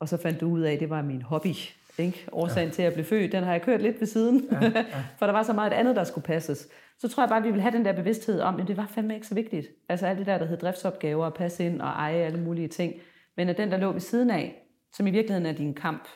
[0.00, 1.54] og så fandt du ud af, at det var min hobby.
[1.98, 2.28] Ikke?
[2.32, 2.74] Årsagen ja.
[2.74, 4.84] til at blive født, den har jeg kørt lidt ved siden, ja, ja.
[5.18, 6.68] for der var så meget andet, der skulle passes.
[7.02, 8.86] Så tror jeg bare, at vi vil have den der bevidsthed om, at det var
[8.86, 9.68] fandme ikke så vigtigt.
[9.88, 12.94] Altså alt det der, der hed driftsopgaver, og passe ind og eje alle mulige ting.
[13.36, 16.08] Men at den, der lå ved siden af, som i virkeligheden er din kamp,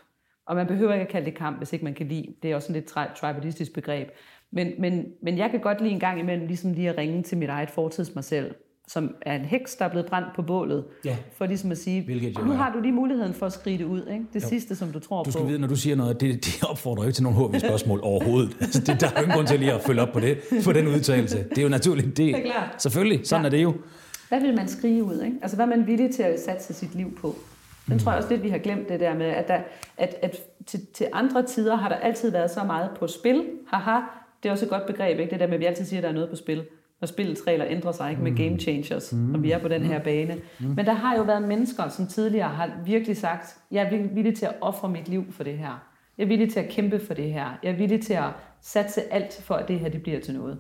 [0.46, 2.34] og man behøver ikke at kalde det kamp, hvis ikke man kan lide.
[2.42, 4.08] Det er også sådan lidt tri- tribalistisk begreb.
[4.50, 7.38] Men, men, men jeg kan godt lige en gang imellem ligesom lige at ringe til
[7.38, 8.54] mit eget fortids mig selv,
[8.88, 10.84] som er en heks, der er blevet brændt på bålet.
[11.04, 11.16] Ja.
[11.36, 14.06] For ligesom at sige, Hvilket nu har du lige muligheden for at skrige det ud.
[14.12, 14.24] Ikke?
[14.32, 14.48] Det jo.
[14.48, 15.48] sidste, som du tror Du skal på.
[15.48, 18.56] vide, når du siger noget, det, det opfordrer jo ikke til nogen HV-spørgsmål overhovedet.
[18.60, 20.72] Altså, det, der er jo ingen grund til lige at følge op på det, på
[20.72, 21.44] den udtalelse.
[21.50, 22.06] Det er jo naturligt.
[22.06, 22.82] Det, Det er klart.
[22.82, 23.46] Selvfølgelig, sådan Ja.
[23.46, 23.74] er det jo.
[24.28, 25.22] Hvad vil man skrige ud?
[25.22, 25.36] Ikke?
[25.42, 27.34] Altså, hvad er man villig til at satse sit liv på?
[27.88, 29.58] Den tror jeg også lidt, vi har glemt det der med, at, der,
[29.96, 33.44] at, at til, til andre tider har der altid været så meget på spil.
[33.68, 34.00] Haha,
[34.42, 35.30] det er også et godt begreb, ikke?
[35.30, 36.62] det der med, at vi altid siger, at der er noget på spil.
[37.00, 39.98] Når spillets regler ændrer sig ikke med game changers, og vi er på den her
[39.98, 40.36] bane.
[40.60, 44.46] Men der har jo været mennesker, som tidligere har virkelig sagt, jeg er villig til
[44.46, 45.88] at ofre mit liv for det her.
[46.18, 47.58] Jeg er villig til at kæmpe for det her.
[47.62, 48.30] Jeg er villig til at
[48.60, 50.58] satse alt for, at det her det bliver til noget.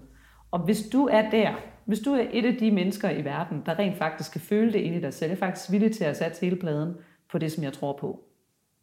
[0.50, 3.78] Og hvis du er der, hvis du er et af de mennesker i verden, der
[3.78, 6.40] rent faktisk kan føle det ind i dig selv, er faktisk villig til at sætte
[6.40, 6.94] hele pladen
[7.30, 8.20] på det, som jeg tror på,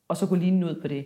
[0.08, 1.06] og så gå lige ud på det.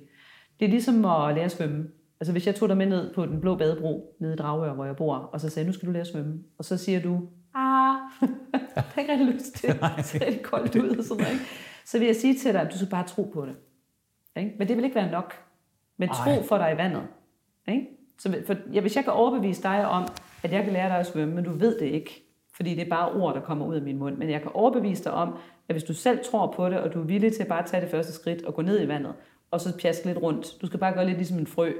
[0.60, 1.88] Det er ligesom at lære at svømme.
[2.20, 4.86] Altså hvis jeg tog dig med ned på den blå badebro, nede i Dragør, hvor
[4.86, 6.44] jeg bor, og så sagde nu skal du lære at svømme.
[6.58, 7.22] Og så siger du,
[7.56, 7.96] ah,
[8.62, 9.70] det har ikke rigtig lyst til.
[9.98, 11.34] Det ser rigtig koldt ud og sådan noget.
[11.34, 11.46] Ikke?
[11.86, 13.56] Så vil jeg sige til dig, at du skal bare tro på det.
[14.38, 14.56] Ikke?
[14.58, 15.34] Men det vil ikke være nok.
[15.98, 16.44] Men tro Ej.
[16.44, 17.04] for dig i vandet.
[17.68, 17.88] Ikke?
[18.20, 20.08] Så for, ja, hvis jeg kan overbevise dig om,
[20.44, 22.90] at jeg kan lære dig at svømme, men du ved det ikke, fordi det er
[22.90, 25.34] bare ord, der kommer ud af min mund, men jeg kan overbevise dig om,
[25.68, 27.82] at hvis du selv tror på det, og du er villig til at bare tage
[27.82, 29.14] det første skridt og gå ned i vandet,
[29.52, 31.74] og så pjaske lidt rundt, du skal bare gøre lidt ligesom en frø,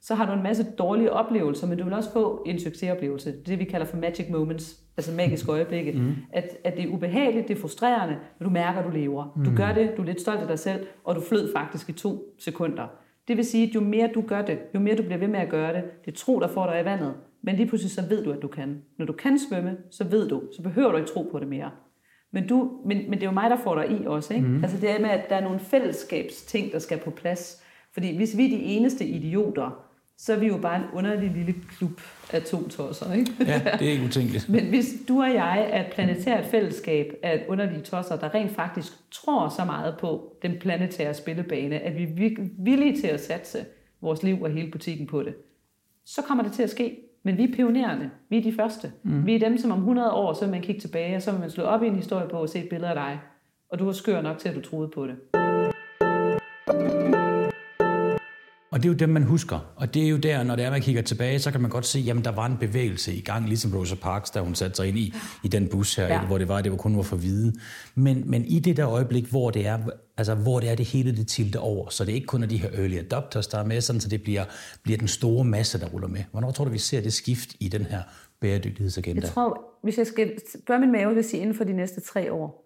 [0.00, 3.32] så har du en masse dårlige oplevelser, men du vil også få en succesoplevelse.
[3.32, 5.92] Det er det, vi kalder for magic moments, altså magiske øjeblikke.
[5.92, 6.14] Mm.
[6.32, 9.40] At, at det er ubehageligt, det er frustrerende, men du mærker, at du lever.
[9.44, 11.92] Du gør det, du er lidt stolt af dig selv, og du flød faktisk i
[11.92, 12.86] to sekunder.
[13.28, 15.40] Det vil sige, at jo mere du gør det, jo mere du bliver ved med
[15.40, 17.14] at gøre det, det er tro, der får dig i vandet.
[17.42, 18.82] Men lige pludselig så ved du, at du kan.
[18.98, 21.70] Når du kan svømme, så ved du, så behøver du ikke tro på det mere.
[22.32, 24.34] Men, du, men, men det er jo mig, der får dig i også.
[24.34, 24.46] Ikke?
[24.46, 24.62] Mm.
[24.62, 27.62] Altså det er med, at der er nogle fællesskabsting, der skal på plads.
[27.92, 29.87] Fordi hvis vi er de eneste idioter,
[30.18, 32.00] så er vi jo bare en underlig lille klub
[32.32, 33.12] af to tosser.
[33.12, 33.32] Ikke?
[33.40, 34.48] Ja, det er ikke utænkeligt.
[34.54, 38.92] Men hvis du og jeg er et planetært fællesskab af underlige tosser, der rent faktisk
[39.10, 43.58] tror så meget på den planetære spillebane, at vi er villige til at satse
[44.00, 45.34] vores liv og hele butikken på det,
[46.04, 46.96] så kommer det til at ske.
[47.22, 48.10] Men vi er pionererne.
[48.28, 48.92] Vi er de første.
[49.02, 49.26] Mm.
[49.26, 51.40] Vi er dem, som om 100 år, så vil man kigge tilbage, og så vil
[51.40, 53.20] man slå op i en historie på og se et billede af dig.
[53.70, 55.16] Og du var skør nok til, at du troede på det.
[58.70, 59.72] Og det er jo dem, man husker.
[59.76, 61.86] Og det er jo der, når det er, man kigger tilbage, så kan man godt
[61.86, 64.88] se, jamen der var en bevægelse i gang, ligesom Rosa Parks, da hun satte sig
[64.88, 65.14] ind i,
[65.44, 66.26] i den bus her, Ja.
[66.26, 67.52] hvor det var, det var kun var for hvide.
[67.94, 69.78] Men, men i det der øjeblik, hvor det er,
[70.16, 72.56] altså hvor det er det hele det tilter over, så det ikke kun er de
[72.56, 74.44] her early adopters, der er med, sådan, så det bliver,
[74.82, 76.20] bliver den store masse, der ruller med.
[76.30, 78.02] Hvornår tror du, vi ser det skift i den her
[78.40, 79.20] bæredygtighedsagenda?
[79.22, 80.32] Jeg tror, hvis jeg skal
[80.64, 82.64] spørge min mave, vil sige inden for de næste tre år.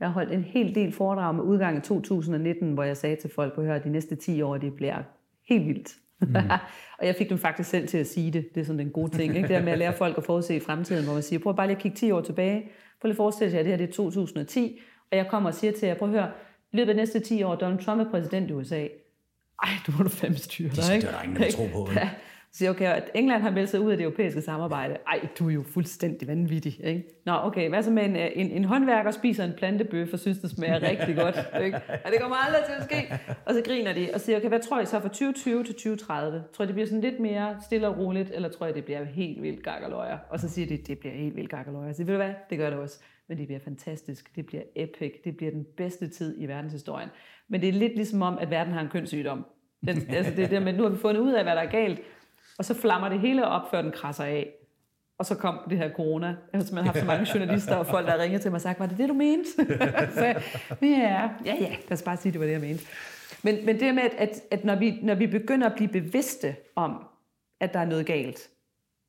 [0.00, 3.30] Jeg har holdt en hel del foredrag med udgang i 2019, hvor jeg sagde til
[3.34, 5.02] folk, at de næste 10 år, det bliver
[5.48, 5.96] helt vildt.
[6.20, 6.34] Mm.
[6.98, 8.48] og jeg fik dem faktisk selv til at sige det.
[8.54, 9.36] Det er sådan den gode ting.
[9.36, 9.48] Ikke?
[9.48, 11.66] Det der med at lære folk at forudse i fremtiden, hvor man siger, prøv bare
[11.66, 12.70] lige at kigge 10 år tilbage.
[13.00, 14.80] Prøv lige at forestille jer, at det her det er 2010,
[15.10, 16.30] og jeg kommer og siger til jer, prøv at høre,
[16.72, 18.86] i løbet af de næste 10 år, Donald Trump er præsident i USA.
[19.62, 21.06] Ej, du må du fandme styre dig, ikke?
[21.06, 21.98] det er der ingen, der vil tro på, vel?
[22.52, 24.96] Så siger jeg, okay, at England har meldt sig ud af det europæiske samarbejde.
[25.06, 27.04] Ej, du er jo fuldstændig vanvittig, ikke?
[27.26, 30.38] Nå, okay, hvad så med en, øh, en, en håndværker spiser en plantebøf og synes,
[30.38, 31.76] det smager rigtig godt, ikke?
[31.76, 33.20] Og det kommer aldrig til at ske.
[33.46, 36.44] Og så griner de og siger, okay, hvad tror I så fra 2020 til 2030?
[36.52, 39.04] Tror I, det bliver sådan lidt mere stille og roligt, eller tror I, det bliver
[39.04, 40.18] helt vildt gakkerløjer?
[40.30, 41.92] Og så siger de, det bliver helt vildt gakkerløjer.
[41.92, 43.00] Så ved du hvad, det gør det også.
[43.28, 47.08] Men det bliver fantastisk, det bliver epic, det bliver den bedste tid i verdenshistorien.
[47.48, 49.46] Men det er lidt ligesom om, at verden har en kønssygdom.
[49.86, 51.70] Den, altså det er der med, nu har vi fundet ud af, hvad der er
[51.70, 52.00] galt,
[52.58, 54.50] og så flammer det hele op, før den krasser af.
[55.18, 56.26] Og så kom det her corona.
[56.26, 58.80] Jeg har simpelthen haft så mange journalister og folk, der ringet til mig og sagt,
[58.80, 59.50] var det det, du mente?
[60.18, 60.24] så,
[60.82, 62.84] ja, ja, ja, lad os bare sige, det var det, jeg mente.
[63.42, 67.04] Men, men det med, at, at, når, vi, når vi begynder at blive bevidste om,
[67.60, 68.48] at der er noget galt,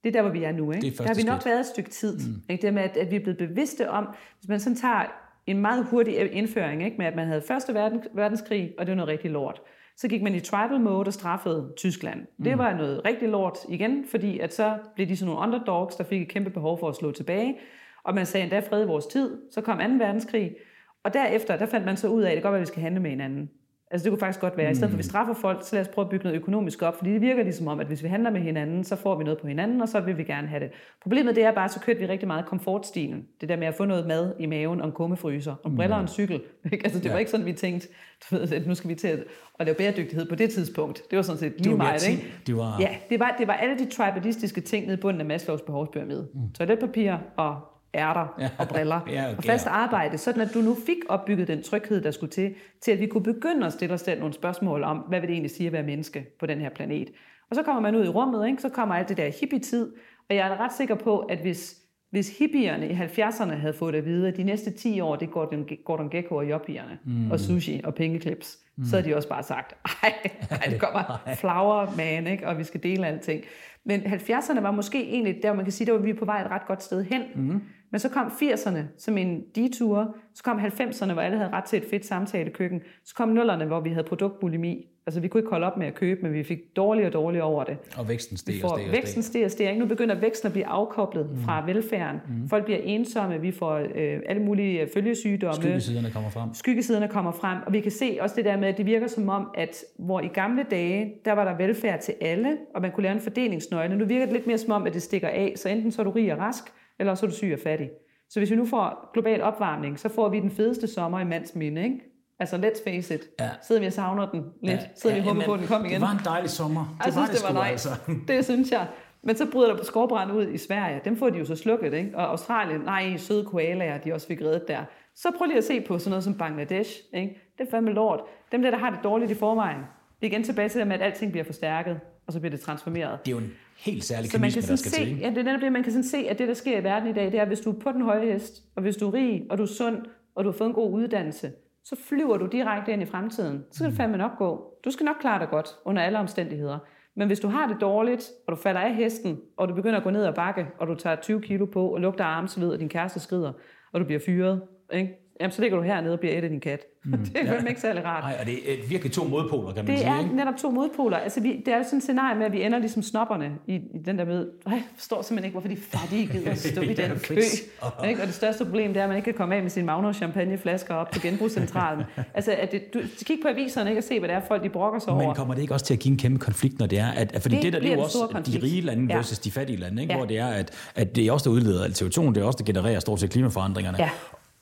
[0.04, 0.72] det er der, hvor vi er nu.
[0.72, 0.86] Ikke?
[0.86, 1.52] Det er der har vi nok skridt.
[1.52, 2.18] været et stykke tid.
[2.18, 2.42] Mm.
[2.50, 2.62] Ikke?
[2.62, 4.08] Det med, at, at vi er blevet bevidste om,
[4.40, 5.06] hvis man sådan tager
[5.48, 6.98] en meget hurtig indføring, ikke?
[6.98, 9.62] med at man havde første verden, verdenskrig, og det var noget rigtig lort.
[10.00, 12.20] Så gik man i tribal mode og straffede Tyskland.
[12.44, 16.04] Det var noget rigtig lort igen, fordi at så blev de sådan nogle underdogs, der
[16.04, 17.58] fik et kæmpe behov for at slå tilbage.
[18.04, 19.42] Og man sagde endda fred i vores tid.
[19.52, 19.84] Så kom 2.
[19.84, 20.56] verdenskrig.
[21.04, 23.02] Og derefter, der fandt man så ud af, at det godt at vi skal handle
[23.02, 23.50] med hinanden.
[23.92, 25.82] Altså det kunne faktisk godt være, i stedet for at vi straffer folk, så lad
[25.82, 28.08] os prøve at bygge noget økonomisk op, fordi det virker ligesom om, at hvis vi
[28.08, 30.60] handler med hinanden, så får vi noget på hinanden, og så vil vi gerne have
[30.60, 30.70] det.
[31.02, 33.26] Problemet det er bare, så kørte vi rigtig meget komfortstilen.
[33.42, 36.02] Det der med at få noget mad i maven, og en kummefryser, og briller og
[36.02, 36.42] en cykel.
[36.72, 36.84] Ikke?
[36.86, 37.88] Altså det var ikke sådan, vi tænkte,
[38.32, 39.24] du ved, at nu skal vi til at,
[39.60, 41.02] at lave bæredygtighed på det tidspunkt.
[41.12, 42.34] Det var sådan set lige meget, ikke?
[42.48, 45.26] Det var- Ja, det var, det var alle de tribalistiske ting nede i bunden af
[45.28, 46.28] Maslows behovspyramide.
[46.34, 46.54] Mm.
[46.54, 47.62] Toiletpapir og
[47.94, 48.50] ærter Ja.
[48.58, 49.50] og briller Ja, og okay.
[49.50, 53.00] fast arbejde, sådan at du nu fik opbygget den tryghed, der skulle til, til at
[53.00, 55.68] vi kunne begynde at stille os selv nogle spørgsmål om, hvad vil det egentlig sige
[55.68, 57.10] at være menneske på den her planet.
[57.50, 58.62] Og så kommer man ud i rummet, ikke?
[58.62, 59.92] så kommer alt det der hippie-tid,
[60.30, 61.76] og jeg er ret sikker på, at hvis,
[62.12, 65.32] hvis hippierne i 70'erne havde fået at vide, at de næste 10 år, det er
[65.32, 67.32] Gordon, Gordon Gekko og jobbierne, mm.
[67.32, 68.84] og sushi og pengeklips, mm.
[68.86, 69.74] så havde de også bare sagt,
[70.04, 70.14] ej,
[70.52, 72.48] ej det kommer flower man, ikke?
[72.48, 73.44] og vi skal dele alting.
[73.86, 76.42] Men 70'erne var måske egentlig der, hvor man kan sige, der var vi på vej
[76.42, 77.22] et ret godt sted hen.
[77.36, 77.62] Mm.
[77.92, 81.78] Men så kom 80'erne som en detur, så kom 90'erne, hvor alle havde ret til
[81.78, 84.88] et fedt samtalekøkken, så kom 0'erne, hvor vi havde produktbulimi.
[85.06, 87.46] Altså vi kunne ikke holde op med at købe, men vi fik dårligere og dårligere
[87.46, 87.78] over det.
[87.98, 89.52] Og væksten steg og steg og væksten steg.
[89.52, 89.80] stiger og ikke?
[89.80, 91.38] Nu begynder væksten at blive afkoblet mm.
[91.38, 92.20] fra velfærden.
[92.28, 92.50] Mm.
[92.50, 96.54] Folk bliver ensomme, vi får øh, alle mulige følgesygdomme Skyggesiderne kommer frem.
[96.54, 99.30] skyggesiderne kommer frem, og vi kan se også det der med, at det virker som
[99.30, 103.04] om, at hvor i gamle dage, der var der velfærd til alle, og man kunne
[103.04, 103.98] lave en fordelingsnøgle.
[103.98, 106.04] Nu virker det lidt mere som om, at det stikker af, så enten så er
[106.04, 106.64] du rig og rask,
[107.00, 107.90] eller så er du syg og fattig.
[108.30, 111.56] Så hvis vi nu får global opvarmning, så får vi den fedeste sommer i mands
[111.56, 112.00] minde, ikke?
[112.40, 113.22] Altså, let's face it.
[113.40, 113.50] Ja.
[113.62, 114.80] Sidder vi og savner den lidt?
[114.96, 115.94] Sidder vi og håber på, at den kom igen?
[115.94, 116.96] Det var en dejlig sommer.
[117.00, 117.72] Det Jeg var synes, det var nice.
[117.72, 117.90] altså.
[118.28, 118.88] Det synes jeg.
[119.24, 121.02] Men så bryder der på skovbrand ud i Sverige.
[121.06, 122.12] Dem får de jo så slukket, ikke?
[122.18, 124.80] Og Australien, nej, søde koalaer, de også fik reddet der.
[125.16, 127.42] Så prøv lige at se på sådan noget som Bangladesh, ikke?
[127.58, 128.20] Det er fandme lort.
[128.52, 129.78] Dem der, der har det dårligt i forvejen.
[130.22, 132.60] Det er igen tilbage til det med, at alting bliver forstærket, og så bliver det
[132.60, 133.20] transformeret.
[133.26, 133.52] Det er jo en
[133.86, 135.20] helt særlig Så man kynisme, kan der skal se, til.
[135.20, 137.10] Ja, det er netop det, man kan sådan se, at det, der sker i verden
[137.10, 139.08] i dag, det er, at hvis du er på den høje hest, og hvis du
[139.08, 139.98] er rig, og du er sund,
[140.36, 141.52] og du har fået en god uddannelse,
[141.84, 143.64] så flyver du direkte ind i fremtiden.
[143.72, 144.74] Så skal det fandme nok gå.
[144.86, 146.78] Du skal nok klare dig godt under alle omstændigheder.
[147.16, 150.04] Men hvis du har det dårligt, og du falder af hesten, og du begynder at
[150.04, 152.90] gå ned ad bakke, og du tager 20 kilo på, og lugter armsved, og din
[152.90, 153.52] kæreste skrider,
[153.94, 154.62] og du bliver fyret,
[154.94, 155.29] ikke?
[155.40, 156.80] Jamen, så ligger du hernede og bliver et af din kat.
[157.06, 157.12] Mm.
[157.26, 158.24] det er fandme ikke særlig rart.
[158.24, 160.10] Nej, og det er virkelig to modpoler, kan man Det sige.
[160.12, 160.36] er ikke?
[160.36, 161.18] netop to modpoler.
[161.18, 163.76] Altså, vi, det er jo sådan et scenarie med, at vi ender ligesom snopperne i,
[163.76, 164.26] i den der.
[164.26, 164.34] Ej,
[164.66, 167.36] jeg forstår simpelthen ikke, hvorfor de fattige gider at stå i Ja, den kø.
[168.10, 168.22] Ikke?
[168.22, 170.16] Og det største problem, det er, at man ikke kan komme af med sine Magnus
[170.16, 172.04] champagneflasker op på genbrugscentralen.
[172.34, 174.70] altså, at det, du kig på aviserne ikke, og se, hvad det er, folk de
[174.70, 175.26] brokker sig over.
[175.26, 177.36] Men kommer det ikke også til at give en kæmpe konflikt, når det er, at,
[177.36, 179.16] at fordi Det det, der det er jo også de rige lande Ja.
[179.16, 180.14] versus de fattige lande, ikke?
[180.14, 180.18] Ja.
[180.18, 182.58] hvor det er, at, at det er også der udleder alt CO2, det er også
[182.58, 183.98] der genererer stort set klimaforandringerne.
[184.00, 184.10] Ja.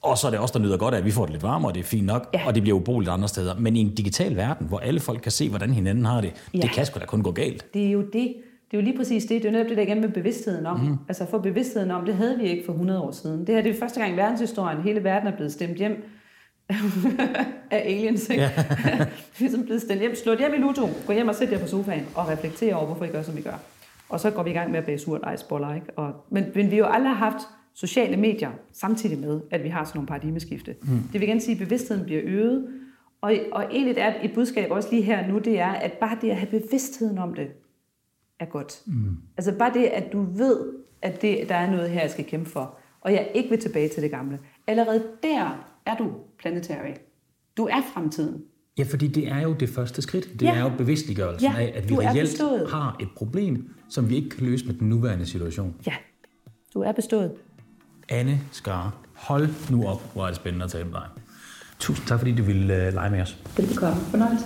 [0.08, 1.70] Og så er det også der nyder godt af, at vi får det lidt varmere,
[1.72, 2.48] og det er fint nok, Ja.
[2.48, 3.56] og det bliver ubrugeligt andre steder.
[3.60, 6.60] Men i en digital verden, hvor alle folk kan se, hvordan hinanden har det, Ja.
[6.60, 7.74] det kan sgu da kun gå galt.
[7.74, 8.12] Det er jo det.
[8.72, 9.42] Det er jo lige præcis det.
[9.42, 10.80] Det er netop det der igen med bevidstheden om.
[10.80, 10.98] Mm.
[11.08, 13.48] Altså for bevidstheden om, det havde vi ikke for 100 år siden.
[13.48, 16.04] Det her det er første gang i verdenshistorien, hele verden er blevet stemt hjem
[17.72, 18.30] af aliens.
[18.30, 18.44] Ikke?
[18.44, 18.50] Ja.
[19.40, 20.16] vi er sådan blevet stemt hjem.
[20.16, 20.88] Slå hjem i Ludo.
[21.08, 23.42] Gå hjem og sæt jer på sofaen og reflektere over, hvorfor I gør, som I
[23.42, 23.60] gør.
[24.10, 25.74] Og så går vi i gang med at bage surt iceboller.
[25.76, 25.88] Ikke?
[25.96, 27.38] Og, men, men vi har jo aldrig haft
[27.78, 30.76] sociale medier, samtidig med, at vi har sådan nogle paradigmeskifte.
[30.82, 30.88] Mm.
[30.88, 32.68] Det vil igen sige, at bevidstheden bliver øget,
[33.22, 36.30] og, og egentlig er et budskab også lige her nu, det er, at bare det
[36.30, 37.48] at have bevidstheden om det,
[38.40, 38.82] er godt.
[38.86, 39.18] Mm.
[39.38, 42.50] Altså bare det, at du ved, at det, der er noget her, jeg skal kæmpe
[42.50, 44.40] for, og jeg ikke vil tilbage til det gamle.
[44.68, 46.92] Allerede der er du planetary.
[47.58, 48.44] Du er fremtiden.
[48.78, 50.30] Ja, fordi det er jo det første skridt.
[50.34, 50.56] Det Ja.
[50.56, 52.70] er jo bevidstliggørelsen Ja, af, at vi reelt bestået.
[52.72, 55.76] har et problem, som vi ikke kan løse med den nuværende situation.
[55.88, 55.94] Ja,
[56.74, 57.32] du er bestået.
[58.10, 61.08] Anne Skar, hold nu op, hvor er det spændende at tale med dig.
[61.80, 63.38] Tusind tak, fordi du ville uh, lege med os.
[63.58, 64.02] Velbekomme.
[64.02, 64.46] Fornøjelse.